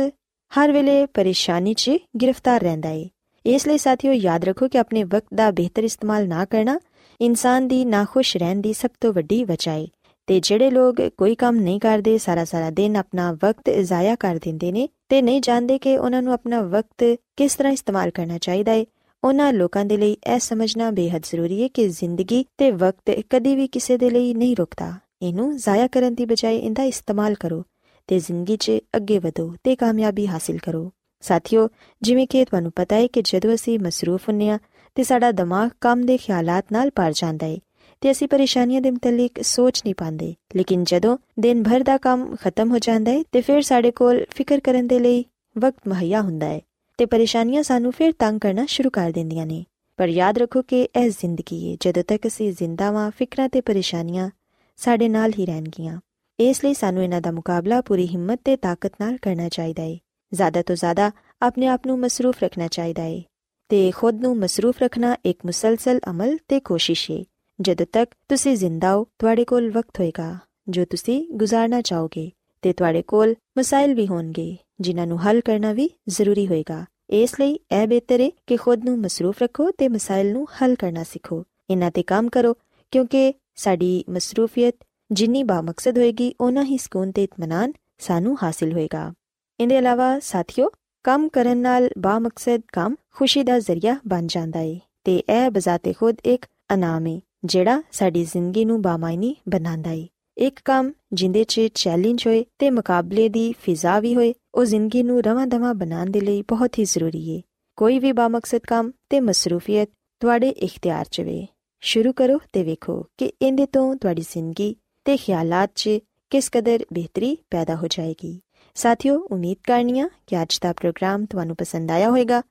ਹਰ 0.51 0.71
ਵੇਲੇ 0.71 1.05
ਪਰੇਸ਼ਾਨੀ 1.05 1.73
'ਚ 1.73 1.91
ਗ੍ਰਿਫਤਾਰ 2.21 2.61
ਰਹਿੰਦਾ 2.61 2.89
ਹੈ 2.89 3.05
ਇਸ 3.45 3.67
ਲਈ 3.67 3.77
ਸਾਥੀਓ, 3.77 4.11
ਯਾਦ 4.11 4.45
ਰੱਖੋ 4.45 4.67
ਕਿ 4.67 4.77
ਆਪਣੇ 4.77 5.03
ਵਕਤ 5.03 5.33
ਦਾ 5.33 5.51
ਬਿਹਤਰ 5.51 5.83
ਇਸਤੇਮਾਲ 5.83 6.27
ਨਾ 6.27 6.45
ਕਰਨਾ 6.45 6.79
ਇਨਸਾਨ 7.21 7.67
ਦੀ 7.67 7.85
ਨਾਖੁਸ਼ 7.85 8.37
ਰਹਿਣ 8.37 8.61
ਦੀ 8.61 8.73
ਸਭ 8.73 8.89
ਤੋਂ 9.01 9.13
ਵੱਡੀ 9.13 9.43
ਵਜ੍ਹਾ 9.43 9.73
ਹੈ 9.73 9.87
ਤੇ 10.27 10.39
ਜਿਹੜੇ 10.39 10.71
ਲੋਕ 10.71 10.95
ਕੋਈ 11.17 11.35
ਕੰਮ 11.35 11.55
ਨਹੀਂ 11.55 11.79
ਕਰਦੇ, 11.79 12.17
ਸਾਰਾ 12.17 12.45
ਸਾਰਾ 12.45 12.69
ਦਿਨ 12.69 12.95
ਆਪਣਾ 12.95 13.31
ਵਕਤ 13.31 13.69
ਜ਼ਾਇਆ 13.69 14.15
ਕਰ 14.15 14.39
ਦਿੰਦੇ 14.41 14.71
ਨੇ 14.71 14.89
ਤੇ 15.09 15.21
ਨਹੀਂ 15.21 15.41
ਜਾਣਦੇ 15.41 15.77
ਕਿ 15.77 15.97
ਉਹਨਾਂ 15.97 16.21
ਨੂੰ 16.21 16.33
ਆਪਣਾ 16.33 16.61
ਵਕਤ 16.61 17.17
ਕਿਸ 17.37 17.55
ਤਰ੍ਹਾਂ 17.55 17.73
ਇਸਤੇਮਾਲ 17.73 18.09
ਕਰਨਾ 18.09 18.37
ਚਾਹੀਦਾ 18.37 18.71
ਹੈ 18.71 18.85
ਉਹਨਾਂ 19.23 19.53
ਲੋਕਾਂ 19.53 19.85
ਦੇ 19.85 19.97
ਲਈ 19.97 20.17
ਇਹ 20.33 20.39
ਸਮਝਣਾ 20.39 20.91
ਬੇहद 20.91 21.21
ਜ਼ਰੂਰੀ 21.23 21.63
ਹੈ 21.63 21.67
ਕਿ 21.67 21.87
ਜ਼ਿੰਦਗੀ 21.89 22.45
ਤੇ 22.57 22.71
ਵਕਤ 22.71 23.21
ਕਦੀ 23.29 23.55
ਵੀ 23.55 23.67
ਕਿਸੇ 23.67 23.97
ਦੇ 23.97 24.09
ਲਈ 24.09 24.33
ਨਹੀਂ 24.33 24.55
ਰੁਕਦਾ। 24.55 24.93
ਇਹਨੂੰ 25.21 25.57
ਜ਼ਾਇਆ 25.57 25.87
ਕਰਨ 25.87 26.15
ਦੀ 26.15 26.25
ਬਜਾਏ 26.25 26.57
ਇਹਦਾ 26.57 26.83
ਇਸਤੇਮਾਲ 26.83 27.33
ਕਰੋ। 27.33 27.63
ਤੇ 28.07 28.19
ਜ਼ਿੰਦਗੀ 28.19 28.57
'ਚ 28.57 28.71
ਅੱਗੇ 28.95 29.19
ਵਧੋ 29.19 29.53
ਤੇ 29.63 29.75
ਕਾਮਯਾਬੀ 29.75 30.27
ਹਾਸਿਲ 30.27 30.57
ਕਰੋ। 30.57 30.91
ਸਾਥੀਓ, 31.21 31.69
ਜਿਵੇਂ 32.01 32.27
ਕਿ 32.27 32.45
ਤੁਹਾਨੂੰ 32.45 32.71
ਪਤਾ 32.75 32.95
ਹੈ 32.95 33.07
ਕਿ 33.07 33.21
ਜਦੋਂ 33.21 33.53
ਅਸੀਂ 33.55 33.79
ਮਸਰੂਫ 33.79 34.29
ਹੁੰਨੇ 34.29 34.49
ਆ 34.49 34.59
ਤੇ 34.95 35.03
ਸਾਡਾ 35.03 35.31
ਦਿਮਾਗ 35.31 35.69
ਕੰਮ 35.81 36.05
ਦੇ 36.05 36.17
ਖਿਆਲਾਤ 36.17 36.65
ਨਾਲ 36.71 36.91
ਭਰ 36.95 37.11
ਜਾਂਦਾ 37.15 37.45
ਹੈ, 37.45 37.57
ਤੇ 38.01 38.11
ਅਸੀਂ 38.11 38.27
ਪਰੇਸ਼ਾਨੀਆਂ 38.27 38.81
ਦੇ 38.81 38.91
ਮੁਤਲਕ 38.91 39.43
ਸੋਚ 39.43 39.81
ਨਹੀਂ 39.85 39.95
ਪਾਉਂਦੇ। 39.95 40.33
ਲੇਕਿਨ 40.55 40.83
ਜਦੋਂ 40.83 41.17
ਦਿਨ 41.39 41.63
ਭਰ 41.63 41.83
ਦਾ 41.83 41.97
ਕੰਮ 41.97 42.35
ਖਤਮ 42.35 42.71
ਹੋ 42.71 42.79
ਜਾਂਦਾ 42.79 43.11
ਹੈ, 43.11 43.23
ਤੇ 43.31 43.41
ਫਿਰ 43.41 43.61
ਸਾਡੇ 43.61 43.91
ਕੋਲ 43.91 44.23
ਫਿਕਰ 44.29 44.59
ਕਰਨ 44.59 44.87
ਦੇ 44.87 44.99
ਲਈ 44.99 45.25
ਵਕਤ 45.57 45.87
ਮਹੱਈਆ 45.87 46.21
ਹੁੰਦਾ 46.21 46.45
ਹੈ, 46.45 46.61
ਤੇ 46.97 47.05
ਪਰੇਸ਼ਾਨੀਆਂ 47.05 47.63
ਸਾਨੂੰ 47.63 47.91
ਫਿਰ 47.91 48.13
ਤੰਗ 48.19 48.39
ਕਰਨਾ 48.39 48.65
ਸ਼ੁਰੂ 48.65 48.89
ਕਰ 48.89 49.11
ਦਿੰਦੀਆਂ 49.11 49.45
ਨੇ। 49.45 49.65
ਪਰ 49.97 50.07
ਯਾਦ 50.07 50.37
ਰੱਖੋ 50.37 50.61
ਕਿ 50.61 50.81
ਇਹ 50.81 51.09
ਜ਼ਿੰਦਗੀ 51.09 51.71
ਹੈ, 51.71 51.77
ਜਦੋਂ 51.79 52.03
ਤੱਕ 52.03 52.27
ਅਸੀਂ 52.27 52.53
ਜ਼ਿੰਦਾ 52.53 52.91
ਵਾਂ, 52.91 53.11
ਫਿਕਰਾਂ 53.17 53.49
ਤੇ 53.49 53.61
ਪਰੇਸ਼ਾਨੀਆਂ 53.61 54.29
ਸਾਡੇ 54.77 55.09
ਨਾਲ 55.09 55.31
ਹੀ 55.39 55.45
ਰਹਿਣਗੀਆਂ। 55.45 55.99
ਇਸ 56.39 56.65
ਲਈ 56.65 56.73
ਸਾਨੂੰ 56.73 57.03
ਇਹਨਾਂ 57.03 57.21
ਦਾ 57.21 57.31
ਮੁਕਾਬਲਾ 57.31 57.81
ਪੂਰੀ 57.81 58.07
ਹਿੰਮਤ 58.07 58.39
ਤੇ 58.43 58.55
ਤਾਕਤ 58.55 58.93
ਨਾਲ 59.01 59.17
ਕਰਨਾ 59.17 59.49
ਚਾਹੀਦਾ 59.49 59.83
ਹੈ 59.83 59.97
ਜ਼ਿਆਦਾ 60.33 60.61
ਤੋਂ 60.61 60.75
ਜ਼ਿਆਦਾ 60.75 61.11
ਆਪਣੇ 61.41 61.67
ਆਪ 61.67 61.87
ਨੂੰ 61.87 61.99
ਮਸਰੂਫ 61.99 62.43
ਰੱਖਣਾ 62.43 62.67
ਚਾਹੀਦਾ 62.67 63.03
ਹੈ 63.03 63.21
ਤੇ 63.69 63.91
ਖੁਦ 63.91 64.21
ਨੂੰ 64.21 64.37
ਮਸਰੂਫ 64.37 64.79
ਰੱਖਣਾ 64.79 65.15
ਇੱਕ 65.25 65.45
ਮੁਸਲਸਲ 65.45 65.99
ਅਮਲ 66.09 66.37
ਤੇ 66.47 66.59
ਕੋਸ਼ਿਸ਼ 66.59 67.11
ਹੈ 67.11 67.23
ਜਦੋਂ 67.61 67.85
ਤੱਕ 67.93 68.15
ਤੁਸੀਂ 68.29 68.55
ਜ਼ਿੰਦਾ 68.57 68.95
ਹੋ, 68.95 69.07
ਤੁਹਾਡੇ 69.19 69.45
ਕੋਲ 69.45 69.71
ਵਕਤ 69.71 69.99
ਹੋਏਗਾ, 69.99 70.37
ਜੋ 70.69 70.85
ਤੁਸੀਂ 70.85 71.27
ਗੁਜ਼ਾਰਨਾ 71.31 71.81
ਚਾਹੋਗੇ 71.81 72.31
ਤੇ 72.61 72.73
ਤੁਹਾਡੇ 72.73 73.01
ਕੋਲ 73.01 73.35
ਮਸਾਇਲ 73.57 73.93
ਵੀ 73.93 74.07
ਹੋਣਗੇ, 74.07 74.57
ਜਿਨ੍ਹਾਂ 74.81 75.07
ਨੂੰ 75.07 75.29
ਹੱਲ 75.29 75.41
ਕਰਨਾ 75.41 75.73
ਵੀ 75.73 75.89
ਜ਼ਰੂਰੀ 76.07 76.47
ਹੋਏਗਾ। 76.47 76.85
ਇਸ 77.09 77.39
ਲਈ 77.39 77.59
ਇਹ 77.71 77.87
ਬਿਹਤਰ 77.87 78.21
ਹੈ 78.21 78.29
ਕਿ 78.47 78.57
ਖੁਦ 78.57 78.85
ਨੂੰ 78.85 78.99
ਮਸਰੂਫ 78.99 79.41
ਰੱਖੋ 79.43 79.71
ਤੇ 79.71 79.87
ਮਸਾਇਲ 79.87 80.31
ਨੂੰ 80.31 80.47
ਹੱਲ 80.53 80.75
ਕਰਨਾ 80.75 81.03
ਸਿੱਖੋ। 81.03 81.43
ਇਹਨਾਂ 81.69 81.91
ਤੇ 81.91 82.03
ਕੰਮ 82.03 82.29
ਕਰੋ, 82.29 82.53
ਕਿਉਂਕਿ 82.91 83.33
ਸਾਡੀ 83.55 84.03
ਮਸਰੂਫੀਅਤ 84.09 84.75
ਜਿੰਨੀ 85.13 85.43
ਬਾ 85.43 85.61
ਮਕਸਦ 85.61 85.97
ਹੋਏਗੀ 85.97 86.35
ਉਹਨਾਂ 86.41 86.63
ਹੀ 86.63 86.77
ਸਕੂਨ 86.77 87.11
ਤੇ 87.11 87.23
ਇਤਮਾਨਾਨ 87.23 87.73
ਸਾਨੂੰ 87.99 88.37
ਹਾਸਿਲ 88.43 88.73
ਹੋਏਗਾ। 88.73 89.13
ਇਹਦੇ 89.59 89.77
ਇਲਾਵਾ, 89.77 90.19
ਸਾਥੀਓ, 90.19 90.69
ਕੰਮ 91.03 91.29
ਕਰਨ 91.29 91.57
ਨਾਲ 91.57 91.89
ਬਾ 91.97 92.19
ਮਕਸਦ 92.19 92.61
ਕੰਮ 92.73 92.95
ਖੁਸ਼ੀ 93.15 93.43
ਦਾ 93.43 93.59
ਜ਼ਰੀਆ 93.59 93.97
ਬਣ 94.07 94.27
ਜਾਂਦਾ 94.27 94.59
ਏ 94.59 94.79
ਤੇ 95.03 95.17
ਇਹ 95.17 95.49
ਬਜ਼ਾਤੇ 95.51 95.93
ਖੁਦ 95.93 96.15
ਇੱਕ 96.25 96.45
ਅਨਾਮ 96.73 97.07
ਏ, 97.07 97.21
ਜਿਹੜਾ 97.45 97.83
ਸਾਡੀ 97.91 98.25
ਜ਼ਿੰਦਗੀ 98.25 98.65
ਨੂੰ 98.65 98.81
ਬਾਮਾਇਨੀ 98.81 99.35
ਬਣਾਉਂਦਾ 99.49 99.91
ਏ। 99.91 100.07
ਇੱਕ 100.37 100.59
ਕੰਮ 100.65 100.91
ਜਿੰਦੇ 101.13 101.43
'ਚ 101.43 101.61
ਚੈਲੰਜ 101.73 102.27
ਹੋਏ 102.27 102.45
ਤੇ 102.59 102.69
ਮੁਕਾਬਲੇ 102.69 103.29
ਦੀ 103.29 103.55
ਫਿਜ਼ਾ 103.61 103.99
ਵੀ 103.99 104.15
ਹੋਏ, 104.15 104.33
ਉਹ 104.55 104.65
ਜ਼ਿੰਦਗੀ 104.65 105.03
ਨੂੰ 105.03 105.23
ਰਵਾਂ-ਦਵਾਂ 105.23 105.73
ਬਣਾਉਣ 105.73 106.09
ਦੇ 106.09 106.21
ਲਈ 106.21 106.41
ਬਹੁਤ 106.41 106.79
ਹੀ 106.79 106.85
ਜ਼ਰੂਰੀ 106.85 107.29
ਏ। 107.29 107.41
ਕੋਈ 107.75 107.99
ਵੀ 107.99 108.11
ਬਾ 108.11 108.27
ਮਕਸਦ 108.27 108.59
ਕੰਮ 108.59 108.91
ਤੇ 109.09 109.19
ਮਸਰੂਫੀਅਤ 109.19 109.89
ਤੁਹਾਡੇ 110.19 110.49
ਇਖਤਿਆਰ 110.49 111.05
'ਚ 111.11 111.21
ਵੇ। 111.21 111.47
ਸ਼ੁਰੂ 111.81 112.13
ਕਰੋ 112.13 112.39
ਤੇ 112.53 112.63
ਵੇਖੋ 112.63 113.05
ਕਿ 113.17 113.31
ਇਹਦੇ 113.41 113.65
ਤੋਂ 113.65 113.95
ਤੁਹਾਡੀ 113.95 114.21
ਜ਼ਿੰਦਗੀ 114.21 114.75
ਤੇ 115.05 115.17
ਖਿਆਲਾਤ 115.17 115.71
'ਚ 115.75 115.89
ਕਿਸ 116.29 116.49
ਕਦਰ 116.49 116.79
ਬਿਹਤਰੀ 116.93 117.37
ਪੈਦਾ 117.49 117.75
ਹੋ 117.75 117.87
ਜਾਏਗੀ। 117.87 118.41
ਸਾਥਿਓ, 118.75 119.27
ਉਮੀਦ 119.31 119.57
ਕਰਨੀਆ 119.63 120.09
ਕਿ 120.27 120.41
ਅੱਜ 120.41 120.59
ਦਾ 120.61 120.73
ਪ੍ਰੋਗਰਾਮ 120.73 121.25
ਤੁਹਾਨੂੰ 121.25 121.55
ਪਸੰਦ 121.55 121.91
ਆਇਆ 121.91 122.09
ਹੋਵੇਗਾ 122.09 122.41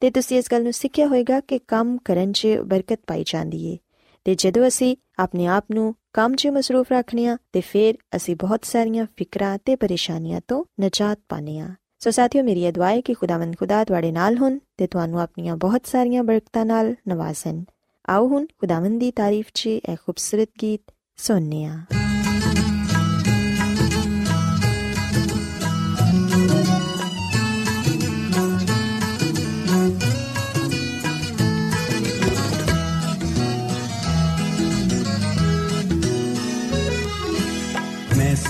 ਤੇ 0.00 0.10
ਤੁਸੀਂ 0.10 0.38
ਇਸ 0.38 0.44
ਗੱਲ 0.52 0.62
ਨੂੰ 0.62 0.72
ਸਿੱਖਿਆ 0.72 1.06
ਹੋਵੇਗਾ 1.06 1.40
ਕਿ 1.40 1.58
ਕੰਮ 1.58 1.98
ਕਰਨ 1.98 2.32
'ਚ 2.32 2.46
ਬਰਕਤ 2.46 3.00
ਪਾਈ 3.06 3.24
ਜਾਂਦੀ 3.26 3.66
ਏ। 3.66 3.78
ਤੇ 4.24 4.34
ਜਦੋਂ 4.34 4.68
ਅਸੀਂ 4.68 4.96
ਆਪਣੇ 5.18 5.46
ਆਪ 5.46 5.64
ਨੂੰ 5.74 5.94
ਕੰਮ 6.12 6.34
'ਚ 6.34 6.46
ਮਸਰੂਫ 6.46 6.86
ਰੱਖਨੇ 6.92 7.26
ਆ 7.26 7.36
ਤੇ 7.52 7.60
ਫਿਰ 7.60 7.94
ਅਸੀਂ 8.16 8.36
ਬਹੁਤ 8.36 8.64
ਸਾਰੀਆਂ 8.64 9.06
ਫਿਕਰਾਂ 9.16 9.58
ਤੇ 9.64 9.76
ਪਰੇਸ਼ਾਨੀਆਂ 9.76 10.40
ਤੋਂ 10.48 10.64
ਨਜਾਤ 10.80 11.18
ਪਾਨੇ 11.28 11.58
ਆ 11.58 11.68
ਸੋ 11.98 12.10
ਸਾਥੀਓ, 12.10 12.42
ਮੇਰੀ 12.42 12.70
ਦੁਆ 12.70 12.90
ਹੈ 12.90 13.00
ਕਿ 13.00 13.14
ਖੁਦਾਵੰਦ 13.14 13.56
ਖੁਦਾ 13.56 13.84
ਤੁਹਾਡੇ 13.84 14.12
ਨਾਲ 14.12 14.38
ਹੋਣ 14.38 14.58
ਤੇ 14.76 14.86
ਤੁਹਾਨੂੰ 14.86 15.20
ਆਪਣੀਆਂ 15.20 15.56
ਬਹੁਤ 15.56 15.86
ਸਾਰੀਆਂ 15.86 16.22
ਬਰਕਤਾਂ 16.22 16.64
ਨਾਲ 16.64 16.94
ਨਵਾਜ਼ਣ। 17.08 17.64
ਆਓ 18.08 18.28
ਹੁਣ 18.28 18.46
ਖੁਦਾਵੰਦ 18.58 19.00
ਦੀ 19.00 19.10
ਤਾਰੀਫ 19.10 19.46
'ਚ 19.54 19.66
ਇਹ 19.66 19.96
ਖੂਬਸੂਰਤ 19.96 20.48
ਗੀਤ 20.62 20.82
ਸੁਣਨੇ 21.16 21.64
ਆ 21.64 21.80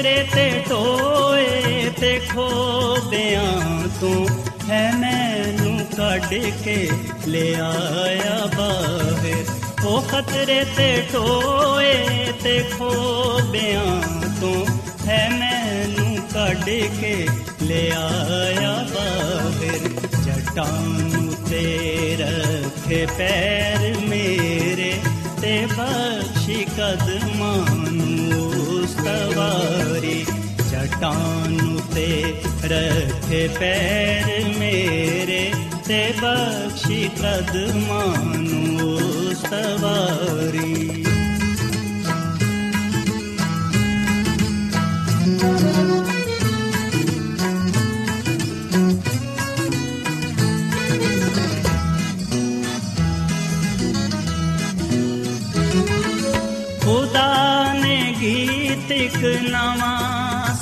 ਉਹ 0.00 0.04
ਖਤਰੇ 0.04 0.26
ਤੇ 0.34 0.64
ਟੋਏ 0.68 1.90
ਤੇ 2.00 2.20
ਖੋਬਿਆਂ 2.34 3.88
ਤੂੰ 4.00 4.28
ਹੈ 4.70 4.92
ਮੈਨੂੰ 4.98 5.78
ਕੱਢ 5.96 6.34
ਕੇ 6.64 6.90
ਲੈ 7.28 7.54
ਆਇਆ 7.60 8.46
ਬਾਹਰ। 8.58 9.44
ਉਹ 9.84 10.02
ਖਤਰੇ 10.02 10.64
ਤੇ 10.76 11.04
ਟੋਏ 11.12 11.92
ਤੇ 12.42 12.64
ਖੋਬਿਆਂ 12.78 14.02
ਤੂੰ 14.40 14.66
ਹੈ 15.08 15.28
ਮੈਨੂੰ 15.30 16.16
ਕੱਢ 16.34 16.64
ਕੇ 17.00 17.26
ਲੈ 17.62 17.90
ਆਇਆ 17.90 18.86
ਬਾਹਰ। 18.94 19.78
ਜਟਾਂ 20.24 20.82
ਤੇ 21.50 22.16
ਰੱਖੇ 22.20 23.06
ਪੈਰ 23.18 23.98
ਮੇਰੇ 24.08 24.94
ਤੇ 25.42 25.66
ਬਖਸ਼ੀ 25.66 26.64
ਕਦਮਾਂ 26.64 27.90
ਨੂੰ 27.90 28.88
ਸਵਾਰੀ 28.88 29.69
चट्टानु 31.00 31.80
ते 31.92 32.08
रथ 32.70 33.28
पैर 33.58 34.26
मेरे 34.58 35.40
ते 35.86 36.00
बक्षिपद् 36.20 37.56
मनो 37.88 38.90
सवारी। 39.44 41.19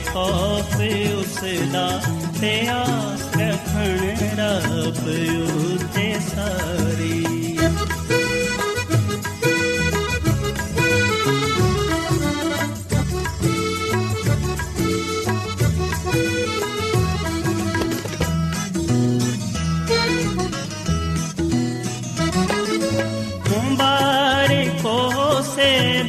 ਮੰਨਣਗੇ 0.00 0.12
ਖੌਫ 0.12 0.80
ਉਸ 1.18 1.38
ਦਾ 1.72 2.00
ਤੇ 2.40 2.68
ਆਸ 2.68 3.36
ਰੱਖਣ 3.36 4.38
ਰੱਬ 4.38 5.08
ਉਤੇ 5.42 6.14
ਸਾਰੀ 6.20 7.24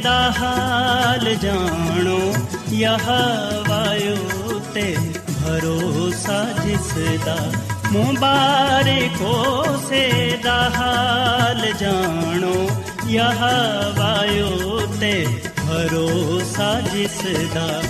ਦਾ 0.02 0.32
ਹਾਲ 0.38 1.34
ਜਾਣੋ 1.34 2.32
ਯਹ 2.72 2.96
ਵਾਯੂ 3.06 3.61
ਤੇ 4.74 4.94
ਭਰੋਸਾ 5.28 6.44
ਜਿਸ 6.64 6.92
ਦਾ 7.26 7.36
ਮੁਬਾਰਕੋ 7.92 9.64
ਸੇ 9.88 10.38
ਦਾ 10.44 10.70
ਹਾਲ 10.76 11.72
ਜਾਣੋ, 11.80 12.54
ਯਹ 13.08 13.42
ਵਾਯੂ 13.98 14.80
ਤੇ 15.00 15.26
ਭਰੋਸਾ 15.58 16.80
ਜਿਸ 16.80 17.20
ਦਾ 17.54 17.82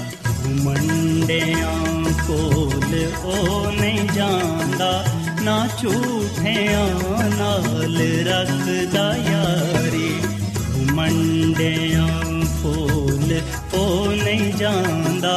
ਮੰਡਿਆਂ 0.64 1.76
ਕੋਲ 2.26 2.94
ਉਹ 3.24 3.72
ਨਹੀਂ 3.72 4.08
ਜਾਂਦਾ, 4.08 5.04
ਨਾ 5.42 5.68
ਝੂਠਿਆਂ 5.82 6.88
ਨਾਲ 7.38 7.96
ਰੱਖਦਾ 8.26 9.14
ਯਾਰੀ। 9.30 10.14
ਮੰਡਿਆਂ 10.92 12.08
ਫੂਲ 12.62 13.40
ਉਹ 13.74 14.12
ਨਹੀਂ 14.24 14.52
ਜਾਂਦਾ 14.52 15.36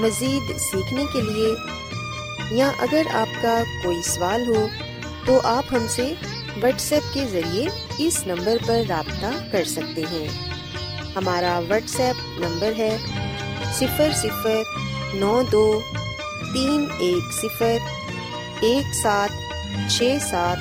مزید 0.00 0.56
سیکھنے 0.60 1.04
کے 1.12 1.20
لیے، 1.20 1.54
یا 2.50 2.70
اگر 2.78 3.02
آپ 3.14 3.42
کا 3.42 3.62
کوئی 3.82 4.02
سوال 4.02 4.48
ہو، 4.48 4.66
تو 5.26 5.40
آپ 5.44 5.64
ہم 5.72 5.86
سے 5.88 6.12
واٹس 6.62 6.92
ایپ 6.92 7.14
کے 7.14 7.24
ذریعے 7.32 7.66
اس 7.98 8.26
نمبر 8.26 8.56
پر 8.66 8.82
رابطہ 8.88 9.32
کر 9.52 9.64
سکتے 9.64 10.02
ہیں۔ 10.12 10.28
ہمارا 11.16 11.58
واٹس 11.68 12.00
ایپ 12.00 12.40
نمبر 12.40 12.72
ہے 12.78 12.96
صفر 13.78 14.10
صفر 14.16 14.62
نو 15.14 15.42
دو 15.52 15.80
تین 16.52 16.86
ایک 16.98 17.32
صفر 17.32 17.76
ایک 18.60 18.94
سات 18.94 19.30
چھ 19.90 20.16
سات 20.30 20.58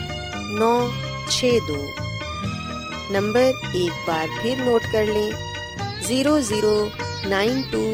نو 0.50 0.90
چھ 1.30 1.58
دو۔ 1.68 1.86
نمبر 3.10 3.52
ایک 3.74 4.08
بار 4.08 4.28
پھر 4.42 4.56
نوٹ 4.60 4.92
کر 4.92 5.06
لیں، 5.06 5.30
zero 6.08 6.40
zero 6.40 6.88
nine 7.26 7.62
two 7.72 7.94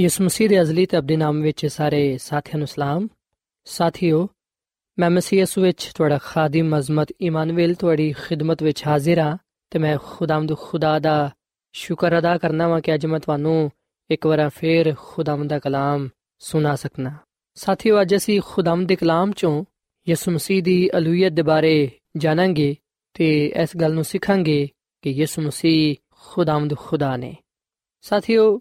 ਯਿਸੂ 0.00 0.24
ਮਸੀਹ 0.24 0.48
ਦੇ 0.48 0.60
ਅਜ਼ਲੀ 0.60 0.86
ਤੇ 0.86 0.98
ਅਬਦੀ 0.98 1.16
ਨਾਮ 1.16 1.42
ਵਿੱਚ 1.42 1.66
ਸਾਰੇ 1.66 2.18
ਸਾਥੀਆਂ 2.18 2.58
ਨੂੰ 2.58 2.66
ਸਲਾਮ। 2.66 3.08
ਸਾਥੀਓ, 3.64 4.28
ਮੈਂ 4.98 5.10
ਮਸੀਹ 5.10 5.40
ਯਿਸੂ 5.40 5.62
ਵਿੱਚ 5.62 5.92
ਤੁਹਾਡਾ 5.94 6.18
ਖਾਦਮ 6.18 6.78
ਅਜ਼ਮਤ 6.78 7.06
ਇਮਾਨੁਅਲ 7.20 7.74
ਤੁਹਾਡੀ 7.74 8.12
ਖਿਦਮਤ 8.12 8.62
ਵਿੱਚ 8.62 8.86
ਹਾਜ਼ਰ 8.86 9.18
ਹਾਂ 9.18 9.36
ਤੇ 9.70 9.78
ਮੈਂ 9.78 9.98
ਖੁਦਾਵੰਦ 10.04 10.56
ਖੁਦਾ 10.56 10.98
ਦਾ 10.98 11.30
ਸ਼ੁਕਰ 11.72 12.18
ਅਦਾ 12.18 12.38
ਕਰਨਾ 12.38 12.68
ਵਾਂ 12.68 12.80
ਕਿ 12.80 12.94
ਅੱਜ 12.94 13.06
ਮੈਂ 13.06 13.20
ਤੁਹਾਨੂੰ 13.20 13.70
ਇੱਕ 14.10 14.26
ਵਾਰ 14.26 14.48
ਫੇਰ 14.48 14.94
ਖੁਦਾਵੰਦ 14.98 15.50
ਦਾ 15.50 15.58
ਕਲਾਮ 15.58 16.08
ਸੁਣਾ 16.38 16.76
ਸਕਣਾ 16.76 17.12
ਸਾਥੀਓ, 17.54 18.00
ਅੱਜ 18.00 18.16
ਅਸੀਂ 18.16 18.40
ਖੁਦਾਵੰਦ 18.44 18.88
ਦੇ 18.88 18.96
ਕਲਾਮ 18.96 19.32
ਚੋਂ 19.32 19.64
ਯਿਸੂ 20.08 20.30
ਮਸੀਹ 20.30 20.62
ਦੀ 20.62 20.90
ਅਲੂਹੀਅਤ 20.96 21.32
ਦੇ 21.32 21.42
ਬਾਰੇ 21.42 21.90
ਜਾਣਾਂਗੇ 22.16 22.76
ਤੇ 23.14 23.52
ਇਸ 23.62 23.76
ਗੱਲ 23.76 23.94
ਨੂੰ 23.94 24.04
ਸਿੱਖਾਂਗੇ 24.04 24.68
ਕਿ 25.02 25.10
ਯਿਸੂ 25.10 25.42
ਮਸੀਹ 25.42 25.96
ਖੁਦਾਵੰਦ 26.10 26.76
ਖੁਦਾ 26.76 27.16
ਨੇ। 27.16 27.36
ਸਾਥੀਓ 28.02 28.60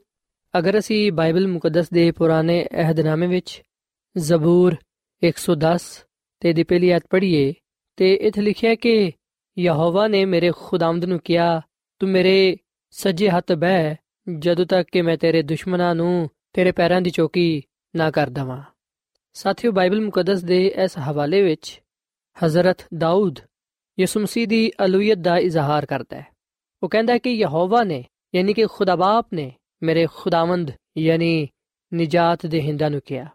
ਅਗਰ 0.57 0.79
ਅਸੀਂ 0.79 1.11
ਬਾਈਬਲ 1.11 1.47
ਮੁਕੱਦਸ 1.47 1.89
ਦੇ 1.89 2.11
ਪੁਰਾਣੇ 2.11 2.67
ਅਹਿਦਨਾਮੇ 2.71 3.27
ਵਿੱਚ 3.27 3.63
ਜ਼ਬੂਰ 4.17 4.75
110 5.23 6.05
ਤੇ 6.39 6.53
ਦੀ 6.53 6.63
ਪਹਿਲੀ 6.63 6.89
ਆਇਤ 6.89 7.03
ਪੜ੍ਹੀਏ, 7.09 7.53
ਤੇ 7.95 8.13
ਇੱਥੇ 8.13 8.41
ਲਿਖਿਆ 8.41 8.75
ਕਿ 8.75 9.11
ਯਹੋਵਾ 9.59 10.07
ਨੇ 10.07 10.25
ਮੇਰੇ 10.25 10.51
ਖੁਦਾਵੰਦ 10.57 11.05
ਨੂੰ 11.05 11.19
ਕਿਹਾ, 11.19 11.61
ਤੂੰ 11.99 12.09
ਮੇਰੇ 12.09 12.57
ਸੱਜੇ 12.89 13.29
ਹੱਥ 13.29 13.51
ਬਹਿ, 13.51 13.95
ਜਦੋਂ 14.39 14.65
ਤੱਕ 14.65 14.89
ਕਿ 14.91 15.01
ਮੈਂ 15.01 15.17
ਤੇਰੇ 15.17 15.41
ਦੁਸ਼ਮਣਾਂ 15.41 15.95
ਨੂੰ 15.95 16.29
ਤੇਰੇ 16.53 16.71
ਪੈਰਾਂ 16.71 17.01
ਦੀ 17.01 17.09
ਚੌਕੀ 17.09 17.63
ਨਾ 17.95 18.11
ਕਰ 18.11 18.29
ਦਵਾਂ। 18.29 18.63
ਸਾਥੀਓ, 19.33 19.71
ਬਾਈਬਲ 19.71 20.01
ਮੁਕੱਦਸ 20.01 20.43
ਦੇ 20.43 20.67
ਇਸ 20.67 20.97
ਹਵਾਲੇ 20.97 21.41
ਵਿੱਚ 21.41 21.81
ਹਜ਼ਰਤ 22.45 22.77
ਦਾਊਦ 22.97 23.39
ਯਿਸੂ 23.99 24.19
ਮਸੀਹ 24.19 24.47
ਦੀ 24.47 24.71
ਅਲੂਹੀਅਤ 24.85 25.17
ਦਾ 25.17 25.37
ਇਜ਼ਹਾਰ 25.37 25.85
ਕਰਦਾ 25.85 26.17
ਹੈ। 26.17 26.27
ਉਹ 26.83 26.89
ਕਹਿੰਦਾ 26.89 27.13
ਹੈ 27.13 27.17
ਕਿ 27.17 27.29
ਯਹੋਵਾ 27.29 27.83
ਨੇ, 27.83 28.05
ਯਾਨੀ 28.35 28.53
ਕਿ 28.53 28.65
ਖੁਦਾ 28.65 28.95
ਬਾਪ 28.95 29.27
ਨੇ 29.33 29.53
ਮੇਰੇ 29.86 30.08
ਖੁਦਾਵੰਦ, 30.13 30.71
ਯਾਨੀ 30.98 31.48
ਨਜਾਤ 31.93 32.45
ਦੇ 32.45 32.62
ਹਿੰਦਾਂ 32.62 32.89
ਨੂੰ 32.89 33.02
ਕਿਹਾ। 33.06 33.26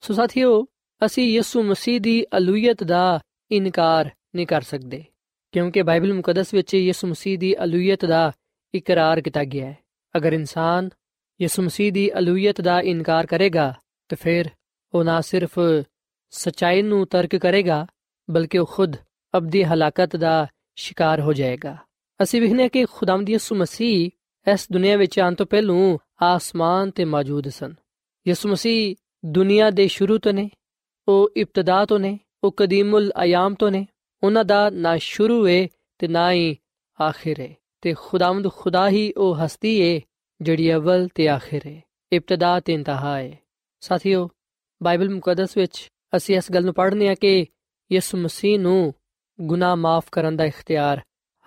ਸੋ 0.00 0.14
ਸਾਥੀਓ, 0.14 0.66
ਅਸੀਂ 1.06 1.24
ਯਿਸੂ 1.24 1.62
ਮਸੀਹ 1.62 2.00
ਦੀ 2.00 2.24
ਅਲੂਹੀਅਤ 2.36 2.84
ਦਾ 2.84 3.20
ਇਨਕਾਰ 3.50 4.10
ਨਹੀਂ 4.34 4.46
ਕਰ 4.46 4.62
ਸਕਦੇ, 4.62 5.04
ਕਿਉਂਕਿ 5.52 5.82
ਬਾਈਬਲ 5.82 6.14
ਮੁਕੱਦਸ 6.14 6.54
ਵਿੱਚ 6.54 6.74
ਯਿਸੂ 6.74 7.08
ਮਸੀਹ 7.08 7.38
ਦੀ 7.38 7.54
ਅਲੂਹੀਅਤ 7.64 8.04
ਦਾ 8.04 8.32
ਇਕਰਾਰ 8.74 9.20
ਕੀਤਾ 9.20 9.44
ਗਿਆ 9.44 9.66
ਹੈ। 9.66 9.78
ਅਗਰ 10.16 10.32
ਇਨਸਾਨ 10.32 10.88
ਯਿਸੂ 11.40 11.62
ਮਸੀਹ 11.62 11.92
ਦੀ 11.92 12.18
ਅਲੂਹੀਅਤ 12.18 12.60
ਦਾ 12.60 12.80
ਇਨਕਾਰ 12.80 13.26
ਕਰੇਗਾ, 13.26 13.74
ਤਾਂ 14.08 14.18
ਫਿਰ 14.20 14.44
ਉਹ 14.94 15.04
ਨਾ 15.04 15.20
ਸਿਰਫ 15.20 15.58
ਸਚਾਈ 16.30 16.82
ਨੂੰ 16.82 17.06
ਤਰਕ 17.06 17.36
ਕਰੇਗਾ, 17.36 17.86
ਬਲਕਿ 18.30 18.58
ਉਹ 18.58 18.66
ਖੁਦ 18.66 18.96
ਅਬਦੀ 19.36 19.64
ਹਲਾਕਤ 19.64 20.16
ਦਾ 20.16 20.46
ਸ਼ਿਕਾਰ 20.76 21.20
ਹੋ 21.20 21.32
ਜਾਏਗਾ। 21.32 21.76
ਅਸੀਂ 22.22 22.40
ਵਿਖਨੇ 22.42 22.68
ਕਿ 22.68 22.84
ਖੁਦਾਵੰਦ 22.84 23.30
ਯਿਸੂ 23.30 23.54
ਮਸੀਹ 23.54 24.10
ਇਸ 24.52 24.66
ਦੁਨੀਆ 24.72 24.96
ਵਿੱਚ 24.96 25.18
ਆਉਣ 25.18 25.34
ਤੋਂ 25.34 25.46
ਪਹਿਲਾਂ 25.46 25.98
ਆਸਮਾਨ 26.22 26.90
ਤੇ 26.90 27.04
ਮੌਜੂਦ 27.04 27.48
ਸਨ। 27.48 27.74
ਯਿਸੂ 28.28 28.48
ਮਸੀਹ 28.48 28.96
ਦੁਨੀਆ 29.24 29.70
ਦੇ 29.70 29.88
ਸ਼ੁਰੂ 29.88 30.18
ਤੋਂ 30.18 30.32
ਨੇ, 30.32 30.50
ਉਹ 31.08 31.30
ਇਬਤਦਾ 31.36 31.84
ਤੋਂ 31.84 31.98
ਨੇ, 31.98 32.18
ਉਹ 32.44 32.54
ਕਦੀਮੁਲ 32.56 33.12
ਆਯਾਮ 33.16 33.54
ਤੋਂ 33.54 33.70
ਨੇ। 33.70 33.86
ਉਹਨਾਂ 34.22 34.44
ਦਾ 34.44 34.70
ਨਾ 34.70 34.96
ਸ਼ੁਰੂ 34.96 35.48
ਹੈ 35.48 35.68
ਤੇ 35.98 36.08
ਨਾ 36.08 36.32
ਹੀ 36.32 36.56
ਆਖਿਰ 37.00 37.40
ਹੈ 37.40 37.54
ਤੇ 37.80 37.94
ਖੁਦਾਵੰਦ 37.98 38.48
ਖੁਦਾ 38.52 38.88
ਹੀ 38.88 39.12
ਉਹ 39.12 39.36
ਹਸਤੀ 39.36 39.82
ਹੈ 39.82 40.00
ਜਿਹੜੀ 40.40 40.74
ਅਵਲ 40.74 41.08
ਤੇ 41.14 41.28
ਆਖਿਰ 41.28 41.66
ਹੈ 41.66 41.82
ਇਬਤਦਾ 42.12 42.60
ਤੇ 42.60 42.72
ਇੰਤਹਾ 42.72 43.18
ਹੈ 43.18 43.38
ਸਾਥੀਓ, 43.80 44.30
ਬਾਈਬਲ 44.82 45.14
ਮੁਕੱਦਸ 45.14 45.56
ਵਿੱਚ 45.56 45.88
ਅਸੀਂ 46.16 46.36
ਇਸ 46.36 46.52
ਗੱਲ 46.52 46.64
ਨੂੰ 46.64 46.74
ਪੜ੍ਹਨੇ 46.74 47.08
ਆ 47.08 47.14
ਕਿ 47.14 47.46
ਯਿਸੂ 47.92 48.18
ਮਸੀਹ 48.18 48.60
ਨੂੰ 48.60 48.94
ਗੁਨਾਹ 49.40 49.76
ਮਾਫ 49.76 50.04
ਕਰਨ 50.12 50.36
ਦਾ 50.36 50.44
ਇਖਤਿਆਰ 50.44 51.00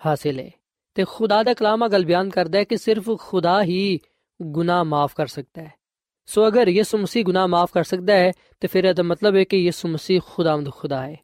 ਹਾਸਿਲ 0.06 0.40
ਹੈ 0.40 0.50
ਤੇ 0.94 1.04
ਖੁਦਾ 1.08 1.42
ਦਾ 1.42 1.54
ਕਲਾਮ 1.54 1.88
ਗੱਲ 1.88 2.04
ਬਿਆਨ 2.04 2.30
ਕਰਦਾ 2.30 2.58
ਹੈ 2.58 2.64
ਕਿ 2.64 2.76
ਸਿਰਫ 2.76 3.10
ਖੁਦਾ 3.18 3.62
ਹੀ 3.62 3.98
ਗੁਨਾਹ 4.42 4.84
ਮਾਫ 4.84 5.14
ਕਰ 5.14 5.26
ਸਕਦਾ 5.26 5.62
ਹੈ। 5.62 5.74
ਸੋ 6.26 6.48
ਅਗਰ 6.48 6.68
ਯਿਸੂ 6.68 6.98
ਮਸੀਹ 6.98 7.24
ਗੁਨਾਹ 7.24 7.48
ਮਾਫ 7.48 7.72
ਕਰ 7.72 7.84
ਸਕਦਾ 7.84 8.14
ਹੈ, 8.14 8.32
ਤੇ 8.60 8.68
ਫਿਰ 8.68 8.84
ਇਹਦਾ 8.84 9.02
ਮਤਲਬ 9.02 9.36
ਹੈ 9.36 9.44
ਕਿ 9.44 9.56
ਯਿਸੂ 9.56 9.88
ਮਸੀਹ 9.88 10.20
ਖੁਦਾਵੰਦ 10.26 10.70
ਖੁਦਾ 10.70 11.06
ਹੈ। 11.06 11.16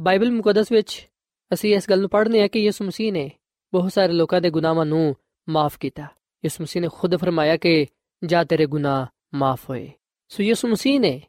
ਬਾਈਬਲ 0.00 0.30
ਮੁਕੱਦਸ 0.30 0.72
ਵਿੱਚ 0.72 1.08
ਅਸੀਂ 1.54 1.76
ਇਸ 1.76 1.90
ਗੱਲ 1.90 2.00
ਨੂੰ 2.00 2.10
ਪੜ੍ਹਨੇ 2.10 2.42
ਆ 2.42 2.48
ਕਿ 2.48 2.58
ਯਿਸੂ 2.58 2.84
ਮਸੀਹ 2.84 3.12
ਨੇ 3.12 3.30
ਬਹੁਤ 3.72 3.92
ਸਾਰੇ 3.92 4.12
ਲੋਕਾਂ 4.12 4.40
ਦੇ 4.40 4.50
ਗੁਨਾਹਾਂ 4.50 4.86
ਨੂੰ 4.86 5.16
ਮਾਫ 5.48 5.78
ਕੀਤਾ। 5.78 6.02
ਯਿਸੂ 6.44 6.62
ਮਸੀਹ 6.64 6.82
ਨੇ 6.82 6.88
ਖੁਦ 6.92 7.16
ਫਰਮਾਇਆ 7.16 7.56
ਕਿ 7.56 7.86
ਜਾ 8.24 8.44
ਤੇਰੇ 8.44 8.66
ਗੁਨਾਹ 8.66 9.06
ਮਾਫ 9.34 9.70
ਹੋਏ। 9.70 9.92
ਸੋ 10.28 10.42
ਯਿਸੂ 10.42 10.68
ਮਸੀਹ 10.68 11.00
ਨੇ 11.00 11.22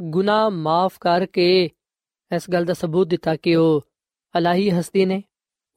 ਗੁਨਾਹ 0.00 0.50
ਮਾਫ 0.50 0.98
ਕਰਕੇ 1.00 1.70
ਇਸ 2.36 2.50
ਗੱਲ 2.50 2.64
ਦਾ 2.64 2.74
ਸਬੂਤ 2.74 3.06
ਦਿੱਤਾ 3.06 3.36
ਕਿ 3.36 3.56
ਉਹ 3.56 3.86
ਅਲਾਹੀ 4.38 4.70
ਹਸਤੀ 4.70 5.04
ਨੇ, 5.04 5.22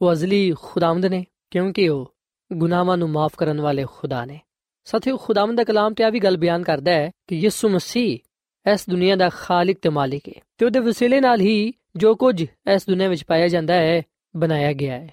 ਉਹ 0.01 0.11
ਅਜ਼ਲੀ 0.11 0.53
ਖੁਦਾਵੰਦ 0.61 1.05
ਨੇ 1.05 1.25
ਕਿਉਂਕਿ 1.51 1.89
ਉਹ 1.89 2.15
ਗੁਨਾਹਾਂ 2.53 2.97
ਨੂੰ 2.97 3.09
ਮਾਫ 3.09 3.31
ਕਰਨ 3.37 3.61
ਵਾਲੇ 3.61 3.85
ਖੁਦਾ 3.95 4.25
ਨੇ। 4.25 4.39
ਸਾਥੀਓ, 4.85 5.17
ਖੁਦਾਵੰਦ 5.17 5.57
ਦਾ 5.57 5.63
ਕਲਾਮ 5.63 5.93
ਤੇ 5.93 6.03
ਆ 6.03 6.09
ਵੀ 6.09 6.19
ਗੱਲ 6.19 6.37
ਬਿਆਨ 6.37 6.63
ਕਰਦਾ 6.63 6.91
ਹੈ 6.91 7.11
ਕਿ 7.27 7.35
ਯਿਸੂ 7.35 7.69
ਮਸੀਹ 7.69 8.19
ਇਸ 8.73 8.89
ਦੁਨੀਆ 8.89 9.15
ਦਾ 9.15 9.29
ਖਾਲਕ 9.29 9.77
ਤੇ 9.81 9.89
ਮਾਲਿਕ 9.89 10.29
ਹੈ 10.29 10.41
ਤੇ 10.57 10.65
ਉਹਦੇ 10.65 10.79
ਵਸੀਲੇ 10.79 11.21
ਨਾਲ 11.21 11.41
ਹੀ 11.41 11.73
ਜੋ 11.95 12.15
ਕੁਝ 12.15 12.41
ਇਸ 12.75 12.85
ਦੁਨੀਆ 12.87 13.07
ਵਿੱਚ 13.07 13.23
ਪਾਇਆ 13.23 13.47
ਜਾਂਦਾ 13.47 13.73
ਹੈ, 13.73 14.01
ਬਣਾਇਆ 14.35 14.73
ਗਿਆ 14.73 14.93
ਹੈ। 14.93 15.09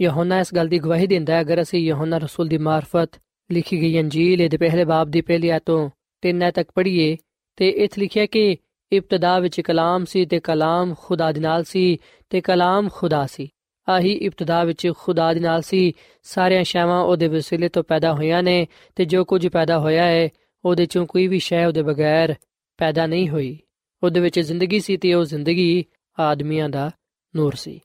ਯਹੋਨਾ 0.00 0.40
ਇਸ 0.40 0.54
ਗੱਲ 0.54 0.68
ਦੀ 0.68 0.78
ਗਵਾਹੀ 0.78 1.06
ਦਿੰਦਾ 1.06 1.34
ਹੈ, 1.34 1.40
ਅਗਰ 1.40 1.62
ਅਸੀਂ 1.62 1.80
ਯਹੋਨਾ 1.80 2.18
ਰਸੂਲ 2.18 2.48
ਦੀ 2.48 2.58
ਮਾਰਫਤ 2.58 3.10
ਲਿਖੀ 3.52 3.80
ਗਈ 3.80 4.00
ਅੰਜੀਲ 4.00 4.48
ਦੇ 4.48 4.56
ਪਹਿਲੇ 4.56 4.84
ਬਾਬ 4.84 5.10
ਦੀ 5.10 5.20
ਪਹਿਲੀ 5.20 5.48
ਆਇਤੋਂ 5.48 5.90
ਤਿੰਨ 6.20 6.50
ਤੱਕ 6.50 6.70
ਪੜ੍ਹੀਏ 6.74 7.16
ਤੇ 7.56 7.68
ਇਥੇ 7.68 8.00
ਲਿਖਿਆ 8.00 8.26
ਕਿ 8.26 8.56
ਇਬਤਦਾ 8.92 9.38
ਵਿੱਚ 9.38 9.60
ਕਲਾਮ 9.60 10.04
ਸੀ 10.04 10.26
ਤੇ 10.26 10.40
ਕਲਾਮ 10.40 10.94
ਖੁਦਾ 10.98 11.32
ਦੇ 11.32 11.40
ਨਾਲ 11.40 11.64
ਸੀ 11.64 11.98
ਤੇ 12.30 12.40
ਕਲਾਮ 12.40 12.88
ਖੁਦਾ 12.92 13.26
ਸੀ। 13.26 13.48
ਆਹੀ 13.88 14.12
ਇਬਤਦਾ 14.12 14.64
ਵਿੱਚ 14.64 14.92
ਖੁਦਾ 14.98 15.34
ਦੇ 15.34 15.40
ਨਾਲ 15.40 15.62
ਸੀ। 15.62 15.92
ਸਾਰੀਆਂ 16.22 16.64
ਸ਼ੈਵਾਂ 16.64 17.02
ਉਹਦੇ 17.02 17.28
ਵਸੀਲੇ 17.28 17.68
ਤੋਂ 17.68 17.84
ਪੈਦਾ 17.84 18.14
ਹੋਈਆਂ 18.14 18.42
ਨੇ 18.42 18.66
ਤੇ 18.96 19.04
ਜੋ 19.04 19.24
ਕੁਝ 19.24 19.48
ਪੈਦਾ 19.48 19.78
ਹੋਇਆ 19.78 20.04
ਹੈ 20.04 20.28
ਉਹਦੇ 20.64 20.86
ਚੋਂ 20.86 21.06
ਕੋਈ 21.06 21.26
ਵੀ 21.26 21.38
ਸ਼ੈ 21.38 21.66
ਉਹਦੇ 21.66 21.82
ਬਗੈਰ 21.82 22.34
ਪੈਦਾ 22.78 23.06
ਨਹੀਂ 23.06 23.28
ਹੋਈ। 23.28 23.58
ਉਹਦੇ 24.02 24.20
ਵਿੱਚ 24.20 24.40
ਜ਼ਿੰਦਗੀ 24.40 24.80
ਸੀ 24.80 24.96
ਤੇ 24.96 25.14
ਉਹ 25.14 25.24
ਜ਼ਿੰਦਗੀ 25.24 25.84
ਆਦਮੀਆਂ 26.18 26.68
ਦਾ 26.68 26.90
ਨੂਰ 27.36 27.54
ਸੀ। 27.54 27.80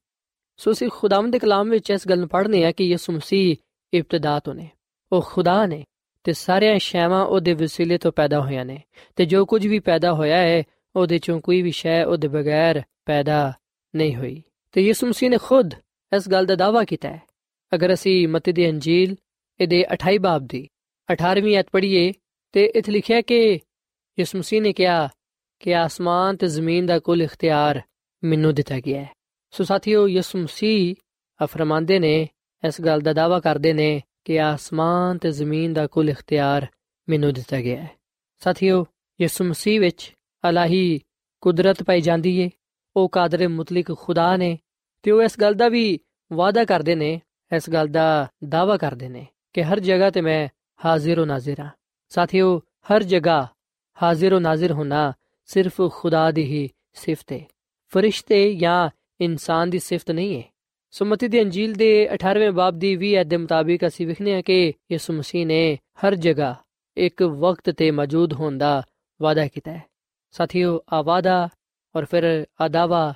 ਸੋ 0.58 0.72
ਅਸੀਂ 0.72 0.90
ਖੁਦਾਵੰਦ 0.92 1.34
ਦੇ 1.34 1.40
ਕਲਾਮ 1.40 1.70
ਵਿੱਚ 1.70 1.90
ਇਸ 1.90 2.08
ਗੱਲ 2.08 2.20
ਨੂੰ 2.20 2.30
ਪੜ੍ਹਨੇ 2.30 2.64
ਆ 2.64 2.72
ਕਿ 2.72 2.84
ਯਿਸੂ 2.84 3.14
ਮਸੀਹ 3.14 3.56
ਇਬਤਦਾ 3.94 4.40
ਤੋਂ 4.40 4.56
ਨੇ। 4.56 4.70
ਉਹ 5.12 5.22
ਖੁਦਾ 5.22 5.66
ਨੇ 5.66 5.84
ਤੇ 6.24 6.34
ਸਾਰੀਆਂ 6.34 6.80
ਸ਼ੈਵਾਂ 6.80 7.26
ਉਹਦੇ 7.26 7.54
ਵਸੀਲੇ 7.54 7.98
ਤੋਂ 7.98 8.12
ਪੈਦਾ 8.12 8.42
ਹੋਈਆਂ 8.42 8.66
ਨੇ 8.66 8.82
ਤੇ 9.16 9.26
ਜੋ 9.26 9.46
ਕੁਝ 9.46 9.68
ਵੀ 9.68 9.80
ਪੈਦਾ 9.80 10.14
ਹੋਇਆ 10.14 10.38
ਹੈ 10.38 10.64
ਉਹਦੇ 10.96 11.20
ਚੋਂ 11.20 11.42
ਕੋਈ 11.42 11.62
ਵੀ 11.62 11.72
ਸ਼ੈ 11.72 12.06
ਉਹਦੇ 12.06 12.28
ਬਗੈਰ 12.28 12.82
ਪੈਦਾ 13.06 13.54
ਨਹੀਂ 13.96 14.16
ਹੋਈ। 14.16 14.44
ਤੇ 14.72 14.82
ਯਿਸੂ 14.82 15.08
ਮਸੀਹ 15.08 15.30
ਨੇ 15.30 15.38
ਖੁਦ 15.38 15.74
ਇਸ 16.16 16.30
ਗੱਲ 16.30 16.46
ਦਾ 16.46 16.56
ਦਾਵਾ 16.56 16.84
ਕੀਤਾ 16.84 17.10
ਹੈ। 17.10 17.22
ਅਗਰ 17.76 17.94
ਅਸੀਂ 17.94 18.28
ਮਤੀ 18.28 18.52
ਦੀ 18.52 18.70
ਅੰਜੀਲ 18.70 19.16
ਇਹਦੇ 19.60 19.86
28 19.94 20.18
ਬਾਬ 20.18 20.48
ਦੀ 20.48 20.68
18ਵੀਂ 21.14 21.58
ਆਇਤ 21.58 21.68
ਪੜ੍ਹੀਏ 21.72 22.14
ਤੇ 22.52 22.66
ਇਥੇ 22.66 22.92
ਲਿਖਿਆ 22.92 23.22
ਕਿ 23.22 23.60
ਯਿਸੂ 24.20 24.38
ਮਸੀਹ 24.38 24.62
ਨੇ 24.62 24.74
ਕਿਹਾ 24.74 25.10
ਕਿ 25.60 25.76
ਆਸਮਾਨ 25.76 26.36
ਤੇ 26.36 26.48
ਜ਼ਮੀਨ 26.48 26.86
ਦਾ 26.86 27.00
ਕੁੱਲ 27.00 27.22
ਇਖਤਿਆਰ 27.22 27.82
ਮੈਨੂੰ 28.24 28.56
ਦਿੱਤਾ 28.56 28.80
ਗਿਆ 28.80 29.02
ਹੈ। 29.02 29.10
ਸੋ 29.52 29.64
ਸਾਥੀਓ, 29.64 30.08
ਯਿਸੂ 30.08 30.40
ਮਸੀਹ 30.40 30.96
ਫਰਮਾਉਂਦੇ 31.44 32.00
ਨੇ, 32.00 32.30
ਇਸ 32.68 32.82
ਗੱਲ 32.82 33.02
ਦਾ 33.02 33.14
ਦਾਵਾ 33.14 33.40
ਕਰਦੇ 33.40 33.74
ਨੇ 33.74 34.04
ਕਿ 34.26 34.40
ਆਸਮਾਨ 34.40 35.18
ਤੇ 35.18 35.32
ਜ਼ਮੀਨ 35.32 35.74
ਦਾ 35.74 35.88
ਕੁੱਲ 35.88 36.10
ਇਖਤਿਆਰ 36.10 36.68
ਮੈਨੂੰ 37.10 37.34
ਦਿੱਤਾ 37.34 37.62
ਗਿਆ 37.62 37.84
ਹੈ। 37.84 37.92
ਸਾਥੀਓ, 38.40 38.86
ਯਿਸੂ 39.22 39.44
ਮਸੀਹ 39.44 39.80
ਵਿੱਚ 39.80 40.14
ਅਲਾਹੀ 40.50 41.00
ਕੁਦਰਤ 41.42 41.84
ਪਾਈ 41.84 42.02
ਜਾਂਦੀ 42.02 42.40
ਏ। 42.40 42.50
ਉਹ 42.96 43.10
ਕਾਦਰ 43.10 43.48
ਮੁਤਲਕ 43.48 43.98
ਖੁਦਾ 43.98 44.38
ਨੇ 44.38 44.60
ਤੇ 45.08 45.12
ਉਹ 45.12 45.24
ਇਸ 45.24 45.40
ਗੱਲ 45.42 45.54
ਦਾ 45.54 45.70
ਵੀ 45.70 46.00
ਵਾਅਦਾ 46.34 46.66
ਕਰਦੇ 46.66 46.96
ਨੇ, 46.96 47.22
ਇਸ 47.56 47.70
ਗੱਲ 47.70 47.88
ਦਾ 47.88 48.28
ਦਾਵਾ 48.50 48.78
ਕਰਦੇ 48.78 49.10
ਨੇ 49.10 49.28
ਕਿ 49.54 49.64
ਹਰ 49.64 49.80
ਜਗ੍ਹਾ 49.80 50.10
ਤੇ 50.10 50.22
ਮੈਂ 50.22 50.48
ਹਾਜ਼ਰ 50.86 51.20
ਹਾਂ 51.20 51.26
ਨਾਜ਼ਰ 51.26 51.60
ਹਾਂ। 51.60 51.70
ਸਾਥੀਓ, 52.10 52.60
ਹਰ 52.60 53.04
ਜਗ੍ਹਾ 53.04 53.48
ਹਾਜ਼ਰ 54.04 54.34
ਹਾਂ 54.34 54.42
ਨਾਜ਼ਰ 54.42 54.72
ਹੋਣਾ 54.72 55.14
ਸਿਰਫ 55.46 55.82
ਖੁਦਾ 55.92 56.32
ਦੀ 56.32 56.44
ਹੀ 56.44 56.70
ਸਿਫਤ 56.94 57.32
ਹੈ 57.32 57.40
ਫਰਿਸ਼ਤੇ 57.88 58.54
ਜਾਂ 58.56 58.90
ਇਨਸਾਨ 59.22 59.70
ਦੀ 59.70 59.80
ਸਿਫਤ 59.80 60.12
ਨਹੀਂ 60.12 60.38
ਹੈ 60.38 60.44
ਸੁਮਤੀ 60.92 61.28
ਦੀ 61.28 61.42
ਅੰਜੀਲ 61.42 61.74
ਦੇ 61.74 62.10
18ਵੇਂ 62.14 62.52
ਬਾਬ 62.52 62.80
ਦੀ 62.80 62.98
20 62.98 63.22
ਅਧ 63.22 63.28
ਦੇ 63.28 63.38
ਮੁਤਾਬਿਕ 63.38 63.88
ਅਸੀਂ 63.88 64.08
ਵਿਖਨੇ 64.08 64.36
ਆ 64.36 64.42
ਕਿ 64.42 64.74
ਯਿਸੂ 64.92 65.14
ਮਸੀਹ 65.14 65.46
ਨੇ 65.46 65.76
ਹਰ 65.76 66.16
ਜਗ੍ਹਾ 66.16 66.56
ਇੱਕ 66.98 67.24
ਵਕਤ 67.24 67.70
ਤੇ 67.70 67.92
ਮੌਜੂਦ 67.92 68.34
ਹੋਣ 68.34 68.58
ਦਾ 68.58 68.84
ਵਾਅਦਾ 69.22 69.48
ਕੀਤਾ 69.48 69.72
ਹੈ। 69.72 69.84
ਸਾਥੀਓ, 70.32 70.80
ਆ 70.94 71.02
ਵਾਅਦਾ 71.02 71.50
ਔਰ 71.96 72.06
ਫਿਰ 72.06 72.46
ਅਦਾਵਾ 72.66 73.14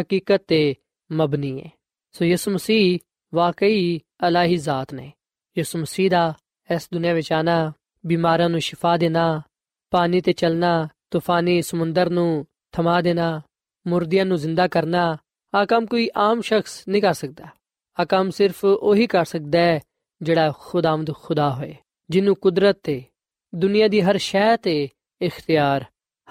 ਹਕੀਕਤ 0.00 0.42
ਤੇ 0.48 0.74
ਮਬਨੀ 1.12 1.60
ਹੈ 1.60 1.70
ਸੋ 2.12 2.24
ਯਿਸੂ 2.24 2.50
ਮਸੀਹ 2.50 2.98
ਵਾਕਈ 3.34 3.98
ਅਲਾਹੀ 3.98 4.56
ਜ਼ਾਤ 4.56 4.94
ਨੇ। 4.94 5.12
ਯਿਸੂ 5.58 5.78
ਮਸੀਹ 5.78 6.10
ਦਾ 6.10 6.34
ਇਸ 6.74 6.88
ਦੁਨੀਆ 6.92 7.14
ਵਿੱਚ 7.14 7.32
ਆਣਾ, 7.32 7.72
ਬਿਮਾਰਾਂ 8.06 8.48
ਨੂੰ 8.48 8.60
ਸ਼ਿਫਾ 8.60 8.96
ਦੇਣਾ, 8.96 9.42
ਪਾਣੀ 9.90 10.20
ਤੇ 10.20 10.32
ਚੱਲਣਾ, 10.32 10.88
ਤੂਫਾਨੀ 11.10 11.62
ਸਮੁੰਦਰ 11.62 12.10
ਨੂੰ 12.10 12.46
ਥਮਾ 12.72 13.00
ਦੇਣਾ, 13.00 13.42
ਮੁਰਦਿਆਂ 13.86 14.26
ਨੂੰ 14.26 14.36
ਜ਼ਿੰਦਾ 14.36 14.68
ਕਰਨਾ 14.68 15.18
ਆ 15.54 15.64
ਕੰਮ 15.64 15.86
ਕੋਈ 15.86 16.10
ਆਮ 16.16 16.40
ਸ਼ਖਸ 16.40 16.88
ਨਹੀਂ 16.88 17.02
ਕਰ 17.02 17.14
ਸਕਦਾ। 17.14 17.44
ਆ 18.00 18.04
ਕੰਮ 18.04 18.30
ਸਿਰਫ 18.30 18.64
ਉਹੀ 18.64 19.06
ਕਰ 19.06 19.24
ਸਕਦਾ 19.24 19.58
ਹੈ 19.58 19.80
ਜਿਹੜਾ 20.22 20.52
ਖੁਦਾਵੰਦ 20.58 21.14
ਖੁਦਾ 21.14 21.50
ਹੋਏ, 21.50 21.74
ਜਿਹਨੂੰ 22.10 22.36
ਕੁਦਰਤ 22.36 22.78
ਤੇ, 22.82 23.04
ਦੁਨੀਆ 23.54 23.88
ਦੀ 23.88 24.00
ਹਰ 24.00 24.16
ਸ਼ੈ 24.16 24.56
ਤੇ 24.56 24.88
ਇਖਤਿਆਰ 25.22 25.84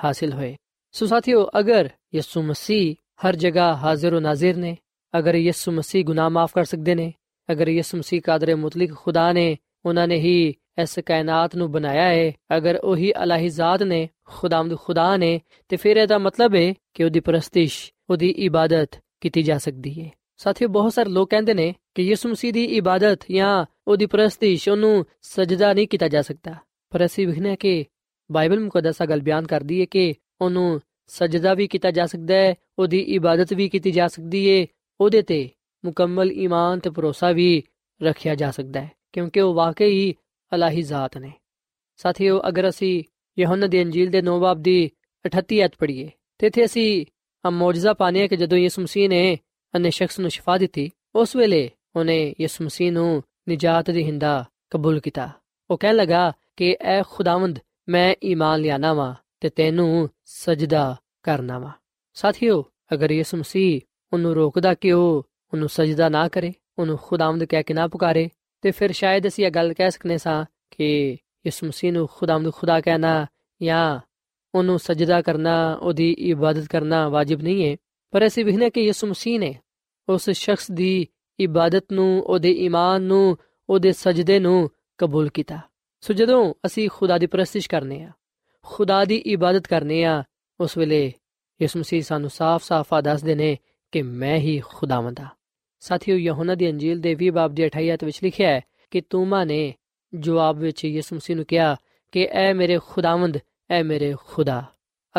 ਹਾਸਿਲ 0.04 0.34
ਹੋਏ। 0.34 0.58
ਸੋ 0.92 1.06
ਸਾਥੀਓ, 1.06 1.50
ਅਗਰ 1.60 1.90
ਯਿਸੂ 2.16 2.44
ਮਸੀਹ 2.44 2.96
ਹਰ 3.28 3.36
ਜਗ੍ਹਾ 3.36 3.76
ਹਾਜ਼ਰ 3.76 4.18
و 4.18 4.20
ਨਾਜ਼ਰ 4.20 4.56
ਨੇ। 4.56 4.78
ਅਗਰ 5.20 5.36
ਯਿਸੂ 5.36 5.72
ਮਸੀਹ 5.72 6.06
ਗੁਨਾਹ 6.06 6.30
ਮਾਫ 6.30 6.52
ਕਰ 6.54 6.66
ਸਕਦੇ 6.66 6.96
ਨੇ, 6.96 7.14
ਅਗਰ 7.52 7.68
ਯਿਸੂ 7.68 7.98
ਮਸੀਹ 7.98 8.22
ਕਾਦਰ 8.22 8.56
ਮੁਤਲਕ 8.56 8.96
ਖੁਦਾ 8.96 9.34
ਨੇ, 9.34 9.58
ਉਹਨਾਂ 9.86 10.08
ਨੇ 10.08 10.16
ਹੀ 10.16 10.54
ਇਸ 10.82 11.00
ਕਾਇਨਾਤ 11.06 11.56
ਨੂੰ 11.56 11.72
ਬਣਾਇਆ 11.72 12.08
ਹੈ 12.08 12.32
ਅਗਰ 12.58 12.76
ਉਹੀ 12.76 13.14
ਅਲਾਹੀ 13.24 13.50
ਜ਼ਾਤ 13.50 13.84
ਨੇ, 13.84 14.10
ਖੁਦਾਵੰਦ 14.26 14.78
ਖੁਦਾ 14.78 15.18
ਨੇ, 15.18 15.42
ਤੇ 15.70 15.76
ਫਿਰ 15.76 15.98
ਇਹਦਾ 15.98 16.18
ਮਤਲਬ 16.18 16.56
ਹੈ 16.56 16.74
ਕਿ 16.94 17.04
ਉਹਦੀ 17.04 17.20
ਪ੍ਰਸਤਿਸ਼, 17.20 17.92
ਉਹਦੀ 18.10 18.30
ਇਬਾਦਤ 18.30 18.90
ਕੀਤੀ 19.22 19.44
ਜਾ 19.44 19.58
ਸਕਦੀ 19.58 20.02
ਹੈ 20.02 20.12
ਸਾਥੀਓ, 20.38 20.68
ਬਹੁਤ 20.68 20.94
ਸਾਰੇ 20.94 21.10
ਲੋਕ 21.10 21.30
ਕਹਿੰਦੇ 21.30 21.54
ਨੇ 21.54 21.76
ਕਿ 21.96 22.04
ਯਿਸੂ 22.04 22.30
ਮਸੀਹ 22.30 22.54
ਦੀ 22.54 22.66
ਇਬਾਦਤ 22.66 23.20
ਜਾਂ 23.32 23.66
ਉਹਦੀ 23.88 24.06
ਪ੍ਰਸਤਿਸ਼, 24.06 24.70
ਉਹਨੂੰ 24.70 25.06
ਸਜਦਾ 25.22 25.74
ਨਹੀਂ 25.74 25.88
ਕੀਤਾ 25.88 26.08
ਜਾ 26.08 26.22
ਸਕਦਾ। 26.22 26.56
ਪਰ 26.90 27.06
ਅਸੀਂ 27.06 27.28
ਵਿਖਨੇ 27.28 27.56
ਕਿ 27.56 27.86
ਬਾਈਬਲ 28.32 28.60
ਮੁਕੱਦਸਾ 28.60 29.06
ਗੱਲ 29.06 29.22
ਬਿਆਨ 29.22 29.48
ਕਰਦੀ 29.48 29.80
ਹੈ 29.82 29.86
ਕਿ 29.86 30.14
ਉਹਨੂੰ 30.42 30.82
ਸਜਦਾ 31.10 31.54
ਵੀ 31.54 31.68
ਕੀਤਾ 31.68 31.92
ਜਾ 31.92 32.06
ਸਕਦਾ 32.06 32.36
ਹੈ, 32.36 32.56
ਉਹਦੀ 32.80 33.00
ਇਬਾਦਤ 33.00 33.54
ਵੀ 33.54 33.70
ਕੀਤੀ 33.70 33.92
ਜਾ 33.92 34.08
ਸਕਦੀ 34.08 34.42
ਹੈ 34.52 34.66
ਉਹਦੇ 35.02 35.22
ਤੇ 35.22 35.50
ਮੁਕੰਮਲ 35.86 36.32
ਈਮਾਨ 36.32 36.80
ਤੇ 36.80 36.90
ਭਰੋਸਾ 36.90 37.32
ਵੀ 37.32 37.64
ਰੱਖਿਆ 38.04 38.36
ਜਾ 38.36 38.52
ਸਕਦਾ 38.52 38.82
ਹੈ, 38.82 38.92
ਕਿਉਂਕਿ 39.14 39.42
ਉਹ 39.42 39.54
ਵਾਕਈ 39.54 40.14
ਅਲਾਹੀ 40.56 40.82
ਜ਼ਾਤ 40.82 41.18
ਨੇ। 41.18 41.32
ਸਾਥੀਓ, 41.98 42.42
ਅਗਰ 42.48 42.70
ਅਸੀਂ 42.70 43.04
ਯਹੋਨਾ 43.40 43.68
ਦੀ 43.68 43.84
ਅੰਜੀਲ 43.84 44.10
ਦੇ 44.10 44.22
9 44.22 44.40
ਬਾਬ 44.40 44.62
ਦੀ 44.62 44.92
38 45.26 45.60
ਐਤ 45.62 45.76
ਪੜ੍ਹੀਏ, 45.80 46.10
ਤੇ 46.38 46.48
ਇਥੇ 46.48 46.66
ਅਸੀਂ 46.66 47.06
ਆ 47.46 47.50
ਮੌਜਜ਼ਾ 47.50 47.94
ਪਾਣੇ 47.94 48.28
ਕਿ 48.28 48.38
ਜਦੋਂ 48.38 48.58
ਯਿਸੂ 48.58 48.82
ਮਸੀਹ 48.82 49.10
ਨੇ 49.10 49.40
ਅਨੇ 49.76 49.90
ਸ਼ਖਸ 49.90 50.20
ਨੂੰ 50.20 50.30
ਸ਼ਿਫਾ 50.30 50.58
ਦਿੱਤੀ, 50.58 50.90
ਉਸ 51.16 51.36
ਵੇਲੇ 51.36 51.70
ਉਹਨੇ 51.96 52.36
ਯਿਸੂ 52.42 52.64
ਮਸੀਹ 52.64 52.92
ਨੂੰ 52.92 53.24
ਨਜਾਤ 53.50 53.92
ਦੀ 53.92 54.04
ਹਿੰਦਾ 54.04 54.46
ਕਬੂਲ 54.70 55.00
ਕੀਤਾ। 55.00 55.30
ਉਹ 55.70 55.78
ਕਹਿਣ 55.78 55.96
ਲੱਗਾ 55.96 56.34
ਕਿ, 56.58 56.78
ਐ 56.82 57.02
ਖੁਦਾਵੰਦ, 57.10 57.60
ਮੈਂ 57.90 58.16
ਈਮਾਨ 58.24 58.60
ਲਿਆਣਾ 58.60 58.94
ਵਾ 58.94 59.16
ਤੇ 59.40 59.50
ਤੈਨੂੰ 59.50 60.10
ਸਜਦਾ 60.26 60.98
ਕਰਨਾ 61.24 61.60
ਵਾ। 61.60 61.72
ਸਾਥੀਓ, 62.14 62.66
ਅਗਰ 62.94 63.12
ਯਿਸੂ 63.12 63.38
ਮਸੀਹ 63.38 63.82
ਉਹਨੂੰ 64.14 64.36
ਰੋਕਦਾ 64.36 64.74
ਕਿ 64.74 64.92
ਉਹ 64.92 65.30
ਉਹਨੂੰ 65.54 65.70
ਸਜਦਾ 65.70 66.10
ਨਾ 66.10 66.28
ਕਰੇ, 66.28 66.54
ਉਹਨੂੰ 66.80 67.00
ਖੁਦਾਵੰਦ 67.02 67.44
ਕਹਿ 67.44 67.64
ਕੇ 67.64 67.74
ਨਾ 67.74 67.88
ਪੁਕਾਰੇ, 67.88 68.30
ਤੇ 68.62 68.72
ਫਿਰ 68.72 68.92
ਸ਼ਾਇਦ 68.92 69.28
ਅਸੀਂ 69.28 69.46
ਇਹ 69.46 69.52
ਗੱਲ 69.52 69.74
ਕਹਿ 69.74 69.92
ਸਕਨੇ 69.92 70.18
ਸਾਂ 70.18 70.46
ਕਿ 70.72 71.12
ਯਿਸੂ 71.46 71.68
ਮਸੀਹ 71.68 71.94
ਨੂੰ 71.94 72.08
ਖੁਦਾਵੰਦ 72.12 72.54
ਖੁਦਾ 72.54 72.82
ਕਹਿਣਾ 72.82 73.26
ਜਾਂ 73.62 74.00
ਉਹਨੂੰ 74.56 74.80
ਸਜਦਾ 74.80 75.22
ਕਰਨਾ, 75.22 75.74
ਉਹਦੀ 75.74 76.12
ਇਬਾਦਤ 76.12 76.68
ਕਰਨਾ 76.68 77.10
ਵਾਜਿਬ 77.10 77.42
ਨਹੀਂ 77.42 77.72
ਹੈ 77.72 77.78
ਪਰ 78.12 78.28
ਅਸੀਂ 78.28 78.46
ਵਿਖਨੇ 78.46 78.70
ਕਿ 78.70 78.82
ਯਿਸੂ 78.82 79.08
ਮਸੀਹ 79.08 79.40
ਨੇ 79.40 79.60
ਉਸ 80.10 80.30
ਸ਼ਖਸ 80.30 80.72
ਦੀ 80.72 81.08
ਇਬਾਦਤ 81.40 81.92
ਨੂੰ, 81.92 82.24
ਉਹਦੇ 82.24 82.52
ਈਮਾਨ 82.52 83.02
ਨੂੰ, 83.02 83.38
ਉਹਦੇ 83.70 83.92
ਸਜਦੇ 83.92 84.40
ਨੂੰ 84.40 84.70
ਕਬੂਲ 84.98 85.30
ਕੀਤਾ। 85.30 85.60
ਸੋ 86.02 86.14
ਜਦੋਂ 86.14 86.54
ਅਸੀਂ 86.66 86.90
ਖੁਦਾ 86.94 87.18
ਦੀ 87.18 87.28
ਪ੍ਰਸਤਿਸ਼ 87.28 87.70
ਕਰਨੇ 87.70 88.04
ਆ 88.04 88.12
ਖੁਦਾ 88.66 89.06
ਦੀ 89.06 89.16
ਇਬਾਦਤ 89.16 89.68
ਕਰਨੇ 89.68 90.04
ਆ, 90.04 90.24
ਉਸ 90.60 90.78
ਵੇਲੇ 90.78 91.14
ਯਿਸੂ 91.62 91.80
ਮਸੀਹ 91.80 92.04
ਸਾਨੂੰ 92.04 92.30
ਸਾਫ਼-ਸਾਫ਼ 92.30 93.02
ਦੱਸਦੇ 93.02 93.36
ਨੇ 93.36 93.58
ਕਿ 93.92 94.02
ਮੈਂ 94.02 94.38
ਹੀ 94.38 94.62
ਖੁਦਾਵੰਦ 94.66 95.20
ਆ 95.20 95.28
ਸਾਥੀਓ, 95.80 96.18
ਯਹੋਨਾ 96.18 96.56
ਦੀ 96.56 96.70
ਅੰਜੀਲ 96.70 97.00
ਦੇ 97.00 97.16
20 97.16 97.30
ਬਾਬ 97.30 97.52
ਦੀ 97.52 97.66
28 97.66 97.90
ਆਇਤ 97.90 98.04
ਵਿੱਚ 98.04 98.24
ਲਿਖਿਆ 98.24 98.50
ਹੈ 98.50 98.62
ਕਿ 98.92 99.02
ਤੂਮਾ 99.02 99.44
ਨੇ 99.44 99.76
ਜਵਾਬ 100.20 100.58
ਵਿੱਚ 100.58 100.86
ਯਿਸੂ 100.86 101.16
ਮਸੀਹ 101.16 101.36
ਨੂੰ 101.36 101.46
ਕਿਹਾ 101.46 101.76
ਕਿ 102.12 102.28
ਐ 102.32 102.54
ਮੇਰੇ 102.54 102.80
ਖੁਦਾਵੰਦ, 102.88 103.38
ਐ 103.70 103.84
ਮੇਰੇ 103.84 104.16
ਖੁਦਾ। 104.28 104.64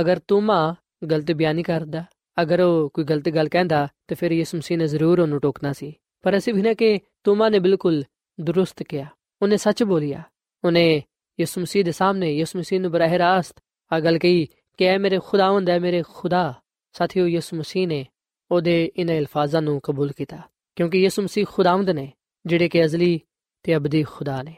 ਅਗਰ 0.00 0.18
ਤੂਮਾ 0.18 0.74
ਗਲਤ 1.10 1.32
ਬਿਆਨੀ 1.32 1.62
ਕਰਦਾ, 1.62 2.04
ਅਗਰ 2.42 2.60
ਉਹ 2.60 2.90
ਕੋਈ 2.90 3.04
ਗਲਤ 3.04 3.28
ਗੱਲ 3.28 3.48
ਕਹਿੰਦਾ, 3.48 3.88
ਤੇ 4.08 4.14
ਫਿਰ 4.14 4.30
ਯਿਸੂ 4.30 4.58
ਮਸੀਹ 4.58 4.78
ਨੇ 4.78 4.86
ਜ਼ਰੂਰ 4.86 5.20
ਉਹਨੂੰ 5.20 5.40
ਟੋਕਣਾ 5.40 5.72
ਸੀ। 5.72 5.94
ਪਰ 6.22 6.36
ਅਸੀਂ 6.36 6.54
ਵੀ 6.54 6.62
ਨਾ 6.62 6.74
ਕਿ 6.74 7.00
ਤੂਮਾ 7.24 7.48
ਨੇ 7.48 7.58
ਬਿਲਕੁਲ 7.58 8.04
ਦਰੁਸਤ 8.40 8.82
ਕਿਹਾ। 8.82 9.06
ਉਹਨੇ 9.42 9.56
ਸੱਚ 9.56 9.82
ਬੋਲਿਆ। 9.82 10.22
ਉਹਨੇ 10.64 11.02
ਯਿਸੂ 11.40 11.60
ਮਸੀਹ 11.60 11.84
ਦੇ 11.84 11.92
ਸਾਹਮਣੇ 11.92 12.32
ਯਿਸੂ 12.32 12.58
ਮਸੀਹ 12.58 12.80
ਨੂੰ 12.80 12.90
ਬਰਾਹ 12.90 13.18
ਰਾਸਤ 13.18 13.60
ਆ 13.92 14.00
ਗੱਲ 14.00 14.18
ਕਹੀ 14.18 14.46
ਕਿ 14.78 14.84
ਐ 14.84 14.98
ਮੇਰੇ 14.98 15.18
ਖੁਦਾਵੰਦ 15.18 15.70
ਐ 15.70 15.78
ਮੇਰੇ 15.78 16.02
ਖੁਦਾ 16.14 16.54
ਸਾਥੀਓ 16.94 17.26
ਯਿਸੂ 17.26 17.56
ਮਸੀਹ 17.56 17.86
ਨੇ 17.88 18.06
ਉਹਦੇ 18.50 18.84
ਇਨ 18.96 19.10
ਅਲਫਾਜ਼ਾਂ 19.18 19.62
ਨੂੰ 19.62 19.80
ਕਬੂਲ 19.82 20.12
ਕੀਤਾ 20.12 20.40
ਕਿਉਂਕਿ 20.76 20.98
ਯਿਸੂ 20.98 21.22
ਮਸੀਹ 21.22 21.46
ਖੁਦਾਵੰਦ 21.46 21.90
ਨੇ 21.90 22.12
ਜਿਹੜੇ 22.46 22.68
ਕਿ 22.68 22.84
ਅਜ਼ਲੀ 22.84 23.20
ਤੇ 23.62 23.76
ਅਬਦੀ 23.76 24.02
ਖੁਦਾ 24.02 24.42
ਨੇ 24.42 24.54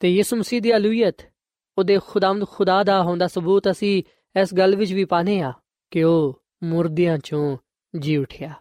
ਤੇ 0.00 0.08
ਯਿਸੂ 0.08 0.36
ਮਸੀਹ 0.36 0.62
ਦੀ 0.62 0.76
ਅਲੂਹੀਅਤ 0.76 1.22
ਉਹਦੇ 1.78 1.98
ਖੁਦਾਵੰਦ 2.06 2.44
ਖੁਦਾ 2.48 2.82
ਦਾ 2.82 3.02
ਹੁੰਦਾ 3.02 3.26
ਸਬੂਤ 3.26 3.70
ਅਸੀਂ 3.70 4.02
ਇਸ 4.40 4.54
ਗੱਲ 4.54 4.76
ਵਿੱਚ 4.76 4.92
ਵੀ 4.92 5.04
ਪਾਨੇ 5.04 5.40
ਆ 5.40 5.52
ਕਿ 5.90 6.02
ਉਹ 6.02 6.42
ਮੁਰਦਿਆਂ 6.64 7.18
ਚੋਂ 7.18 7.56
ਜੀ 7.98 8.16
ਉਠਿਆ 8.16 8.52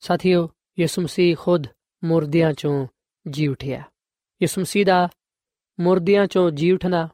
ਸਾਥੀਓ 0.00 0.48
ਯਿਸੂ 0.78 1.02
ਮਸੀਹ 1.02 1.36
ਖੁਦ 1.36 1.66
ਮੁਰਦਿਆਂ 2.04 2.52
ਚੋਂ 2.52 2.86
ਜੀ 3.28 3.46
ਉਠਿਆ 3.46 3.82
ਯਿਸੂ 4.42 4.60
ਮਸੀਹ 4.60 4.86
ਦਾ 4.86 5.08
ਮੁਰਦਿਆਂ 5.80 6.26
ਚੋਂ 6.26 6.50
ਜੀ 6.50 6.72
ਉਠਣਾ 6.72 7.08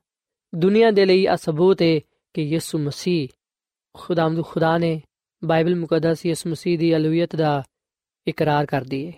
ਦੁਨੀਆ 0.55 0.90
ਦੇ 0.90 1.05
ਲਈ 1.05 1.26
ਆ 1.26 1.37
ਸਬੂਤ 1.37 1.83
ਹੈ 1.83 1.98
ਕਿ 2.35 2.42
ਯਿਸੂ 2.42 2.79
ਮਸੀਹ 2.79 3.29
ਖੁਦਾਵੰਦ 3.94 4.44
ਖੁਦਾ 4.44 4.79
ਨੇ 4.79 5.02
ਬਾਈਬਲ 5.44 5.74
ਮੁਕੱਦਸ 5.76 6.26
ਯਿਸੂ 6.26 6.50
ਮਸੀਹ 6.50 6.79
ਦੀ 6.79 6.96
ਅਲੂਹੀਅਤ 6.96 7.37
ਦਾ 7.37 7.62
ਇਕਰਾਰ 8.26 8.66
ਕਰਦੀ 8.66 9.07
ਹੈ 9.07 9.12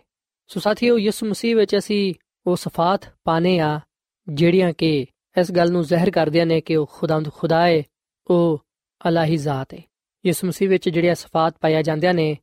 ਸੋ 0.49 0.61
ਸਾਥੀਓ, 0.61 0.99
ਯਿਸੂ 0.99 1.27
ਮਸੀਹ 1.27 1.57
ਵਿੱਚ 1.57 1.77
ਅਸੀਂ 1.79 2.15
ਉਹ 2.47 2.57
ਸਫਾਤ 2.57 3.13
ਪਾਣੇ 3.25 3.59
ਆ 3.59 3.81
ਜਿਹੜੀਆਂ 4.29 4.73
ਕਿ 4.73 5.07
ਇਸ 5.41 5.53
ਗੱਲ 5.53 5.73
ਨੂੰ 5.73 5.83
ਜ਼ਾਹਿਰ 5.85 6.11
ਕਰਦੀਆਂ 6.11 6.47
ਨੇ 6.47 6.61
ਕਿ 6.61 6.77
ਉਹ 6.77 6.87
ਖੁਦਾਵੰਦ 6.93 7.31
ਖੁਦਾ 7.33 7.67
ਹੈ 7.67 7.83
ਉਹ 8.27 8.65
ਅਲਾਹੀ 9.09 9.37
ਜ਼ਾਤ 9.37 9.75
ਹੈ 9.75 9.83
ਯਿਸੂ 10.27 10.47
ਮਸੀਹ 10.47 10.69
ਵਿੱਚ 10.69 10.89
ਜਿਹੜੀਆਂ 10.89 11.15
ਸਫਾਤ 11.15 11.59
ਪਾਇਆ 11.61 11.83
ਜਾਂਦੀਆਂ 11.83 12.15
ਨੇ, 12.15 12.37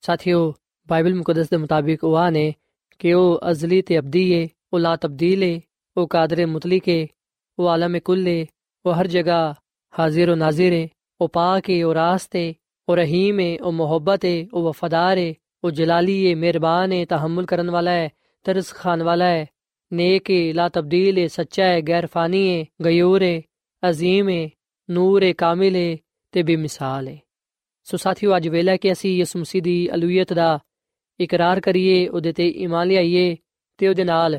ਸਾਥੀਓ, 0.00 0.54
ਬਾਈਬਲ 0.88 1.14
ਮੁਕੱਦਸ 1.14 1.48
ਦੇ 1.48 1.56
ਮੁਤਾਬਿਕ 1.56 2.04
ਉਹ 2.04 2.16
ਆ 2.16 2.30
ਨੇ 2.30 2.54
ਕਿ 2.98 3.12
ਉਹ 3.12 3.40
ਅਜ਼ਲੀ 3.50 3.82
ਤੇ 3.82 3.98
ਅਬਦੀ 3.98 4.42
ਹੈ 4.42 4.48
ਉਹ 4.72 4.78
ਲਾ 4.78 4.96
ਤਬਦੀਲ 4.96 5.42
ਹੈ 5.42 5.60
وہ 5.96 6.06
قادر 6.06 6.46
متلی 6.46 6.78
ہے 6.86 7.04
وہ 7.58 7.68
عالم 7.68 7.96
کل 8.04 8.26
ہے 8.26 8.44
وہ 8.84 8.96
ہر 8.96 9.06
جگہ 9.06 9.40
حاضر 9.94 10.28
و 10.28 10.34
ناظر 10.34 10.72
ہے 10.72 10.86
وہ 11.20 11.26
پاک 11.28 11.70
ہے 11.70 11.82
وہ 11.84 11.94
راست 11.94 12.34
ہے 12.36 12.52
وہ 12.88 12.96
رحیم 12.96 13.40
ہے 13.40 13.56
وہ 13.60 13.72
محبت 13.72 14.24
ہے 14.24 14.36
وہ 14.52 14.68
وفادار 14.68 15.16
ہے 15.16 15.32
وہ 15.62 15.70
جلالی 15.70 16.18
ہے، 16.28 16.34
مہربان 16.34 16.92
ہے، 16.92 17.04
تحمل 17.04 17.44
کرن 17.46 17.68
والا 17.68 17.92
ہے 17.92 18.08
ترس 18.46 18.68
خان 18.74 19.02
والا 19.02 19.28
ہے، 19.30 19.44
نیک 19.92 20.30
ہے، 20.30 20.52
لا 20.52 20.66
تبدیل 20.68 21.18
ہے، 21.18 21.28
سچا 21.28 21.64
ہے، 21.64 21.80
غیر 21.86 22.06
فانی 22.12 22.44
ہے، 22.50 22.64
غیور 22.84 23.20
ہے، 23.20 23.40
عظیم 23.82 24.28
ہے، 24.28 24.46
نور 24.88 25.22
ہے، 25.22 25.32
کامل 25.32 25.74
ہے، 25.74 25.96
تے 26.34 26.42
بے 26.42 26.56
مثال 26.56 27.08
ہے۔ 27.08 27.16
سو 27.86 27.96
ساتھی 27.96 28.26
اج 28.34 28.48
ویلا 28.48 28.76
کہ 28.76 28.90
اسی 28.90 29.10
یس 29.20 29.34
مسیح 29.36 29.60
دی 29.64 29.78
الویت 29.90 30.30
دا 30.36 30.50
اقرار 31.20 31.56
کریے 31.56 31.96
اودے 32.08 32.32
تے 32.32 32.46
ایمان 32.60 32.88
لائیے 32.88 33.26
تے 33.78 33.86
اودے 33.86 34.04
نال 34.04 34.32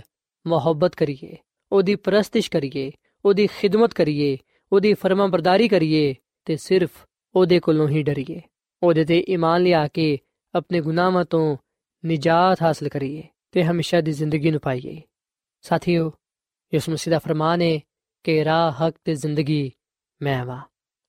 ਮੁਹੱਬਤ 0.48 0.96
ਕਰੀਏ, 0.96 1.38
ਉਹਦੀ 1.72 1.96
ਪ੍ਰਸਤਿਸ਼ 1.96 2.52
ਕਰੀਏ, 2.52 2.92
ਉਹਦੀ 3.26 3.48
ਖਿਦਮਤ 3.48 3.94
ਕਰੀਏ, 3.94 4.38
ਉਹਦੀ 4.72 4.94
ਫਰਮਾਬਰਦਾਰੀ 4.94 5.68
ਕਰੀਏ 5.68 6.16
ਤੇ 6.46 6.58
ਸਿਰਫ 6.58 6.92
ਉਹਦੇ 7.36 7.60
ਕੋਲੋਂ 7.60 7.90
ਹੀ 7.90 8.04
ਡਰੀਏ। 8.04 8.42
ਉਹਦੇ 8.84 9.06
ਤੇ 9.06 9.26
ਈਮਾਨ 9.30 9.62
ਲਿਆ 9.62 9.88
ਕੇ 9.88 10.20
ਆਪਣੇ 10.56 10.82
ਗੁਨਾਹਾਂ 10.82 11.26
ਤੋਂ 11.26 11.58
ਨਿਜਾਤ 12.06 12.62
ਹਾਸਲ 12.62 12.90
ਕਰੀਏ 12.90 13.24
ਤੇ 13.52 13.64
ਹਮੇਸ਼ਾ 13.64 14.02
ਦੀ 14.02 14.12
ਜ਼ਿੰਦਗੀ 14.12 14.52
ਨੂੰ 14.52 14.60
ਪਾਈਏ। 14.60 15.02
ਸਾਥੀਓ, 15.62 16.12
ਯਿਸੂ 16.74 16.92
ਮਸੀਹ 16.92 17.12
ਦਾ 17.12 17.20
ਫਰਮਾਨ 17.20 17.62
ਹੈ 17.62 17.80
ਕਿ 18.24 18.46
ਰਾਹ, 18.46 18.72
ਹਕ 18.72 18.96
ਤੇ 19.04 19.16
ਜ਼ਿੰਦਗੀ 19.16 19.72
ਮੈਂ 20.22 20.46
ਵਾ। 20.46 20.62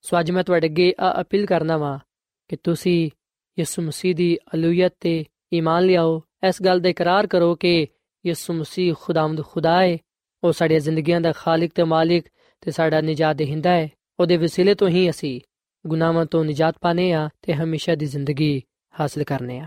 ਸੋ 0.02 0.20
ਅੱਜ 0.20 0.30
ਮੈਂ 0.30 0.44
ਤੁਹਾਡੇ 0.44 0.66
ਅੱਗੇ 0.66 0.94
ਆ 1.00 1.20
ਅਪੀਲ 1.20 1.46
ਕਰਨਾ 1.46 1.76
ਵਾ 1.76 2.00
ਕਿ 2.48 2.56
ਤੁਸੀਂ 2.56 3.10
ਯਿਸੂ 3.58 3.82
ਮਸੀਹ 3.82 4.14
ਦੀ 4.14 4.38
ਅਲੂਹੀਅਤ 4.54 4.94
ਤੇ 5.00 5.24
ਈਮਾਨ 5.52 5.84
ਲਿਆਓ। 5.84 6.22
ਇਸ 6.48 6.62
ਗੱਲ 6.62 6.80
ਦਾ 6.80 6.88
ਇਕਰਾਰ 6.88 7.26
ਕਰੋ 7.26 7.54
ਕਿ 7.54 7.86
ਯਿਸੂ 8.26 8.52
ਮਸੀਹ 8.52 8.94
ਖੁਦਾਵੰਦ 9.00 9.44
ਖੁਦਾ 9.44 9.82
ਹੈ 9.82 9.98
ਉਹ 10.44 10.52
ਸਾਡੀਆਂ 10.52 10.80
ਜ਼ਿੰਦਗੀਆਂ 10.80 11.20
ਦਾ 11.20 11.32
ਖਾਲਕ 11.32 11.70
ਤੇ 11.74 11.82
ਮਾਲਿਕ 11.82 12.24
ਤੇ 12.60 12.70
ਸਾਡਾ 12.70 13.00
ਨਜਾਤ 13.00 13.36
ਦੇਹਿੰਦਾ 13.36 13.70
ਹੈ। 13.70 13.88
ਉਹਦੇ 14.20 14.36
ਵਸੀਲੇ 14.36 14.74
ਤੋਂ 14.74 14.88
ਹੀ 14.88 15.10
ਅਸੀਂ 15.10 15.40
ਗੁਨਾਹਾਂ 15.86 16.26
ਤੋਂ 16.26 16.44
ਨਜਾਤ 16.44 16.74
ਪਾਣੇ 16.80 17.12
ਆ 17.12 17.28
ਤੇ 17.42 17.52
ਹਮੇਸ਼ਾ 17.52 17.94
ਦੀ 17.94 18.06
ਜ਼ਿੰਦਗੀ 18.06 18.62
ਹਾਸਲ 19.00 19.24
ਕਰਨੇ 19.24 19.58
ਆ 19.58 19.66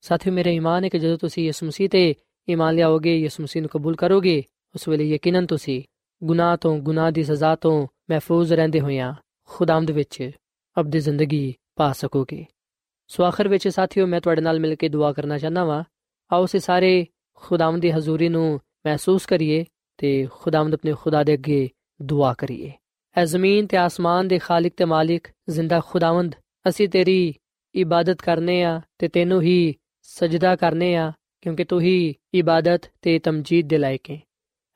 ਸਾਥੀ 0.00 0.30
ਮੇਰੇ 0.30 0.54
ਈਮਾਨ 0.54 0.84
ਹੈ 0.84 0.88
ਕਿ 0.88 0.98
ਜਦੋਂ 0.98 1.18
ਤੁਸੀਂ 1.18 1.44
ਯਿਸੂ 1.44 1.66
ਮਸੀਹ 1.66 1.88
ਤੇ 1.88 2.14
ਈਮਾਨ 2.50 2.74
ਲਿਆਓਗੇ, 2.74 3.18
ਯਿਸੂ 3.18 3.42
ਮਸੀਹ 3.42 3.62
ਨੂੰ 3.62 3.70
ਕਬੂਲ 3.70 3.96
ਕਰੋਗੇ, 3.96 4.42
ਉਸ 4.74 4.88
ਵੇਲੇ 4.88 5.04
ਯਕੀਨਨ 5.04 5.46
ਤੁਸੀਂ 5.46 5.82
ਗੁਨਾਹ 6.24 6.56
ਤੋਂ, 6.56 6.78
ਗੁਨਾਹ 6.78 7.10
ਦੀ 7.10 7.24
ਸਜ਼ਾ 7.24 7.56
ਤੋਂ 7.56 7.86
ਮਹਿਫੂਜ਼ 8.10 8.52
ਰਹਿੰਦੇ 8.52 8.80
ਹੋਇਆਂ 8.80 9.14
ਖੁਦਾਮਦ 9.44 9.90
ਵਿੱਚ 9.90 10.30
ਅਬਦੀ 10.80 11.00
ਜ਼ਿੰਦਗੀ 11.00 11.54
ਪਾ 11.76 11.92
ਸਕੋਗੇ। 11.92 12.46
ਸੋ 13.08 13.24
ਆਖਰ 13.24 13.48
ਵਿੱਚ 13.48 13.68
ਸਾਥੀਓ, 13.68 14.06
ਮੈਂ 14.06 14.20
ਤੁਹਾਡੇ 14.20 14.40
ਨਾਲ 14.40 14.60
ਮਿਲ 14.60 14.74
ਕੇ 14.74 14.88
ਦੁਆ 14.88 15.12
ਕਰਨਾ 15.12 15.38
ਚਾਹਨਾ 15.38 15.64
ਵਾਂ। 15.64 15.84
ਆਓ 16.32 16.46
ਸੇ 16.46 16.58
ਸਾਰੇ 16.58 17.06
ਖੁਦਾਵੰਦ 17.40 17.82
ਦੀ 17.82 17.90
ਹਜ਼ੂਰੀ 17.90 18.28
ਨੂੰ 18.28 18.60
ਮਹਿਸੂਸ 18.86 19.26
ਕਰੀਏ 19.26 19.64
ਤੇ 19.98 20.28
ਖੁਦਾਵੰਦ 20.32 20.74
ਆਪਣੇ 20.74 20.92
ਖੁਦਾ 20.92 21.22
ਦੇ 21.24 21.34
ਅੱਗੇ 21.34 21.68
ਦੁਆ 22.02 22.34
ਕਰੀਏ। 22.38 22.72
ਐ 23.16 23.24
ਜ਼ਮੀਨ 23.24 23.66
ਤੇ 23.66 23.76
ਆਸਮਾਨ 23.76 24.28
ਦੇ 24.28 24.38
ਖਾਲਕ 24.38 24.72
ਤੇ 24.76 24.84
ਮਾਲਿਕ 24.84 25.28
ਜ਼ਿੰਦਾ 25.48 25.80
ਖੁਦਾਵੰਦ, 25.86 26.34
ਅਸੀਂ 26.68 26.88
ਤੇਰੀ 26.88 27.34
ਇਬਾਦਤ 27.74 28.22
ਕਰਨੇ 28.22 28.62
ਆ 28.62 28.80
ਤੇ 28.98 29.08
ਤੈਨੂੰ 29.08 29.42
ਹੀ 29.42 29.74
ਸਜਦਾ 30.02 30.56
ਕਰਨੇ 30.56 30.94
ਆ, 30.96 31.12
ਕਿਉਂਕਿ 31.40 31.64
ਤੂੰ 31.64 31.80
ਹੀ 31.80 32.14
ਇਬਾਦਤ 32.34 32.82
ਤੇ 33.02 33.18
ਤਮਜੀਦ 33.18 33.68
ਦੇ 33.68 33.78
ਲਾਇਕ 33.78 34.10
ਹੈ। 34.10 34.20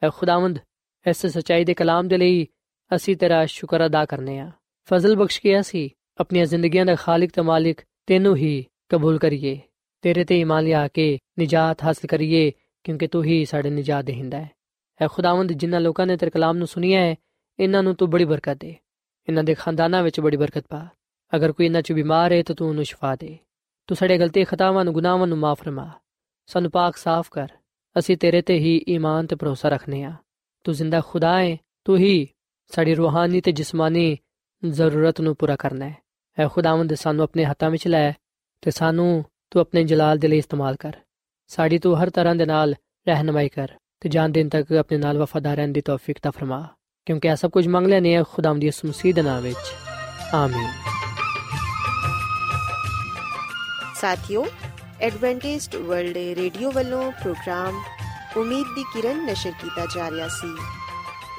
ਐ 0.02 0.08
ਖੁਦਾਵੰਦ, 0.14 0.58
ਇਸ 1.06 1.26
ਸਚਾਈ 1.26 1.64
ਦੇ 1.64 1.74
ਕਲਾਮ 1.74 2.08
ਦੇ 2.08 2.16
ਲਈ 2.16 2.46
ਅਸੀਂ 2.96 3.16
ਤੇਰਾ 3.16 3.46
ਸ਼ੁਕਰ 3.46 3.86
ਅਦਾ 3.86 4.04
ਕਰਨੇ 4.04 4.38
ਆ। 4.38 4.50
ਫਜ਼ਲ 4.84 5.16
ਬਖਸ਼ 5.16 5.40
ਕੇ 5.40 5.60
ਅਸੀਂ 5.60 5.90
ਆਪਣੀਆਂ 6.20 6.46
ਜ਼ਿੰਦਗੀਆਂ 6.46 6.86
ਦਾ 6.86 6.94
ਖਾਲਕ 6.94 7.30
ਤੇ 7.32 7.42
ਮਾਲਿਕ 7.42 7.80
ਤੈਨੂੰ 8.06 8.36
ਹੀ 8.36 8.64
ਕਬੂਲ 8.88 9.18
ਕਰੀਏ। 9.18 9.60
ਤੇਰੇ 10.02 10.24
ਤੇ 10.24 10.40
ਈਮਾਨ 10.40 10.64
ਲਿਆ 10.64 10.88
ਕੇ 10.88 11.18
ਨਜਾਤ 11.40 11.84
ਹਾਸਲ 11.84 12.06
ਕਰੀਏ, 12.06 12.52
ਕਿਉਂਕਿ 12.84 13.06
ਤੂੰ 13.06 13.24
ਹੀ 13.24 13.44
ਸਾਡੇ 13.44 13.70
ਨਜਾਤ 13.70 14.04
ਦੇਹਿੰਦਾ 14.04 14.40
ਹੈ। 14.40 14.50
ਐ 15.02 15.06
ਖੁਦਾਵੰਦ, 15.06 15.52
ਜਿਨ੍ਹਾਂ 15.52 15.80
ਲੋਕਾਂ 15.80 16.06
ਨੇ 16.06 16.16
ਤੇਰੇ 16.16 16.30
ਕਲਾਮ 16.30 16.56
ਨੂੰ 16.56 16.66
ਸੁਨਿਆ 16.66 17.00
ਹੈ 17.00 17.14
ਇਹਨਾਂ 17.58 17.82
ਨੂੰ 17.82 17.94
ਤੂੰ 17.94 18.10
ਬੜੀ 18.10 18.24
ਬਰਕਤ 18.24 18.56
ਦੇ। 18.56 18.76
ਇਹਨਾਂ 19.28 19.44
ਦੇ 19.44 19.54
ਖਾਨਦਾਨਾਂ 19.54 20.02
ਵਿੱਚ 20.02 20.20
ਬੜੀ 20.20 20.36
ਬਰਕਤ 20.36 20.64
ਪਾ। 20.68 20.86
ਅਗਰ 21.36 21.52
ਕੋਈ 21.52 21.66
ਇਹਨਾਂ 21.66 21.82
'ਚ 21.82 21.92
ਬਿਮਾਰ 21.92 22.32
ਹੈ, 22.32 22.42
ਤਾਂ 22.42 22.54
ਤੂੰ 22.54 22.68
ਉਹਨੂੰ 22.68 22.84
ਸ਼ਿਫਾ 22.84 23.16
ਦੇ। 23.16 23.38
ਤੂੰ 23.86 23.96
ਸਾਡੇ 23.96 24.18
ਗਲਤੀ 24.18 24.44
ਖਤਾਵਾਂ 24.44 24.84
ਨੂੰ, 24.84 24.94
ਗੁਨਾਹਾਂ 24.94 25.26
ਨੂੰ 25.26 25.38
ਮਾਫ 25.38 25.62
ਫਰਮਾ। 25.62 25.90
ਸਾਨੂੰ 26.46 26.70
ਪਾਕ 26.70 26.96
ਸਾਫ਼ 26.96 27.30
ਕਰ। 27.30 27.48
ਅਸੀਂ 27.98 28.16
ਤੇਰੇ 28.16 28.42
ਤੇ 28.42 28.58
ਹੀ 28.58 28.84
ਈਮਾਨ 28.88 29.26
ਤੇ 29.26 29.36
ਭਰੋਸਾ 29.36 29.68
ਰੱਖਨੇ 29.68 30.02
ਆ 30.02 30.12
ਤੂੰ 30.64 30.74
ਜ਼ਿੰਦਾ 30.74 31.00
ਖੁਦਾ 31.00 31.38
ਹੈ, 31.40 31.56
ਤੂੰ 31.84 31.96
ਹੀ 31.96 32.28
ਸਾਡੀ 32.66 32.94
ਰੂਹਾਨੀ 32.94 33.40
ਤੇ 33.40 33.52
ਜਿਸਮਾਨੀ 33.52 34.18
ਜ਼ਰੂਰਤ 34.64 35.20
ਨੂੰ 35.20 35.36
ਪੂਰਾ 35.36 35.56
ਕਰਨਾ 35.56 35.88
ਹੈ। 35.88 35.96
ਐ 36.38 36.48
ਖੁਦਾਵੰਦ, 36.48 36.94
ਸਾਨੂੰ 36.94 37.24
ਆਪਣੇ 37.24 37.44
ਹੱਥਾਂ 37.44 37.70
ਵਿੱਚ 37.70 37.88
ਲੈ 37.88 38.12
ਤੇ 38.60 38.70
ਸਾਨੂੰ 38.70 39.24
ਤੂੰ 39.52 39.62
ਆਪਣੇ 39.62 39.84
ਜਲਾਲ 39.84 40.18
ਦੇ 40.18 40.28
ਲਈ 40.28 40.38
ਇਸਤੇਮਾਲ 40.38 40.76
ਕਰ। 40.76 40.92
ਸਾਡੀ 41.48 41.78
ਤੂੰ 41.78 42.02
ਹਰ 42.02 42.10
ਤਰ੍ਹਾਂ 42.10 42.34
ਦੇ 42.34 42.46
ਨਾਲ 42.46 42.74
ਰਹਿਨਮਾਈ 43.08 43.48
ਕਰ 43.48 43.68
ਤੇ 44.00 44.08
ਜਾਨ 44.08 44.32
ਦਿਨ 44.32 44.48
ਤੱਕ 44.48 44.72
ਆਪਣੇ 44.72 44.98
ਨਾਲ 44.98 45.18
ਵਫਾਦਾਰ 45.18 45.56
ਰਹਿਣ 45.56 45.68
ਦੀ 45.68 45.80
ਤੌਫੀਕ 45.80 46.18
ਤਾ 46.22 46.30
ਫਰਮਾ। 46.30 46.68
ਕਿਉਂਕਿ 47.06 47.28
ਇਹ 47.28 47.36
ਸਭ 47.36 47.50
ਕੁਝ 47.50 47.68
ਮੰਗ 47.68 47.86
ਲੈਨੇ 47.86 48.16
ਆ 48.16 48.24
ਖੁਦਾਵੰਦ 48.32 48.60
ਦੀ 48.60 48.66
ਇਸ 48.66 48.84
ਮਸੀਹ 48.84 49.14
ਦੇ 49.14 49.22
ਨਾਮ 49.22 49.42
ਵਿੱਚ। 49.42 49.56
ਆਮੀਨ। 50.34 50.70
ਸਾਥਿਓ, 53.94 54.46
ਐਡਵੈਂਟਿਸਟ 55.00 55.76
ਵਰਲਡ 55.76 56.16
ਰੇਡੀਓ 56.16 56.72
ਵੱਲੋਂ 56.72 57.12
ਪ੍ਰੋਗਰਾਮ 57.12 57.82
ਉਮੀਦ 58.36 58.66
ਦੀ 58.74 58.82
ਕਿਰਨ 58.82 59.26
ਨਸ਼ਰ 59.26 59.50
ਕੀਤਾ 59.50 59.86
ਜਾ 59.94 60.10
ਰਿਹਾ 60.10 60.28
ਸੀ। 60.28 60.56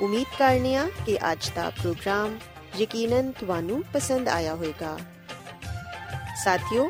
ਉਮੀਦ 0.02 0.28
ਕਰਨੇ 0.40 0.76
ਆ 0.76 0.90
ਕਿ 1.06 1.18
ਅੱਜ 1.32 1.52
ਦਾ 1.56 1.70
ਪ੍ਰੋਗਰਾਮ 1.70 2.40
ਯਕੀਨਨ 2.80 3.32
ਤੁਹਾਨੂੰ 3.32 3.84
ਪਸੰਦ 3.94 4.28
ਆਇਆ 4.28 4.56
ਹੋਵੇਗਾ। 4.56 4.98
ਸਾਥਿਓ 6.44 6.90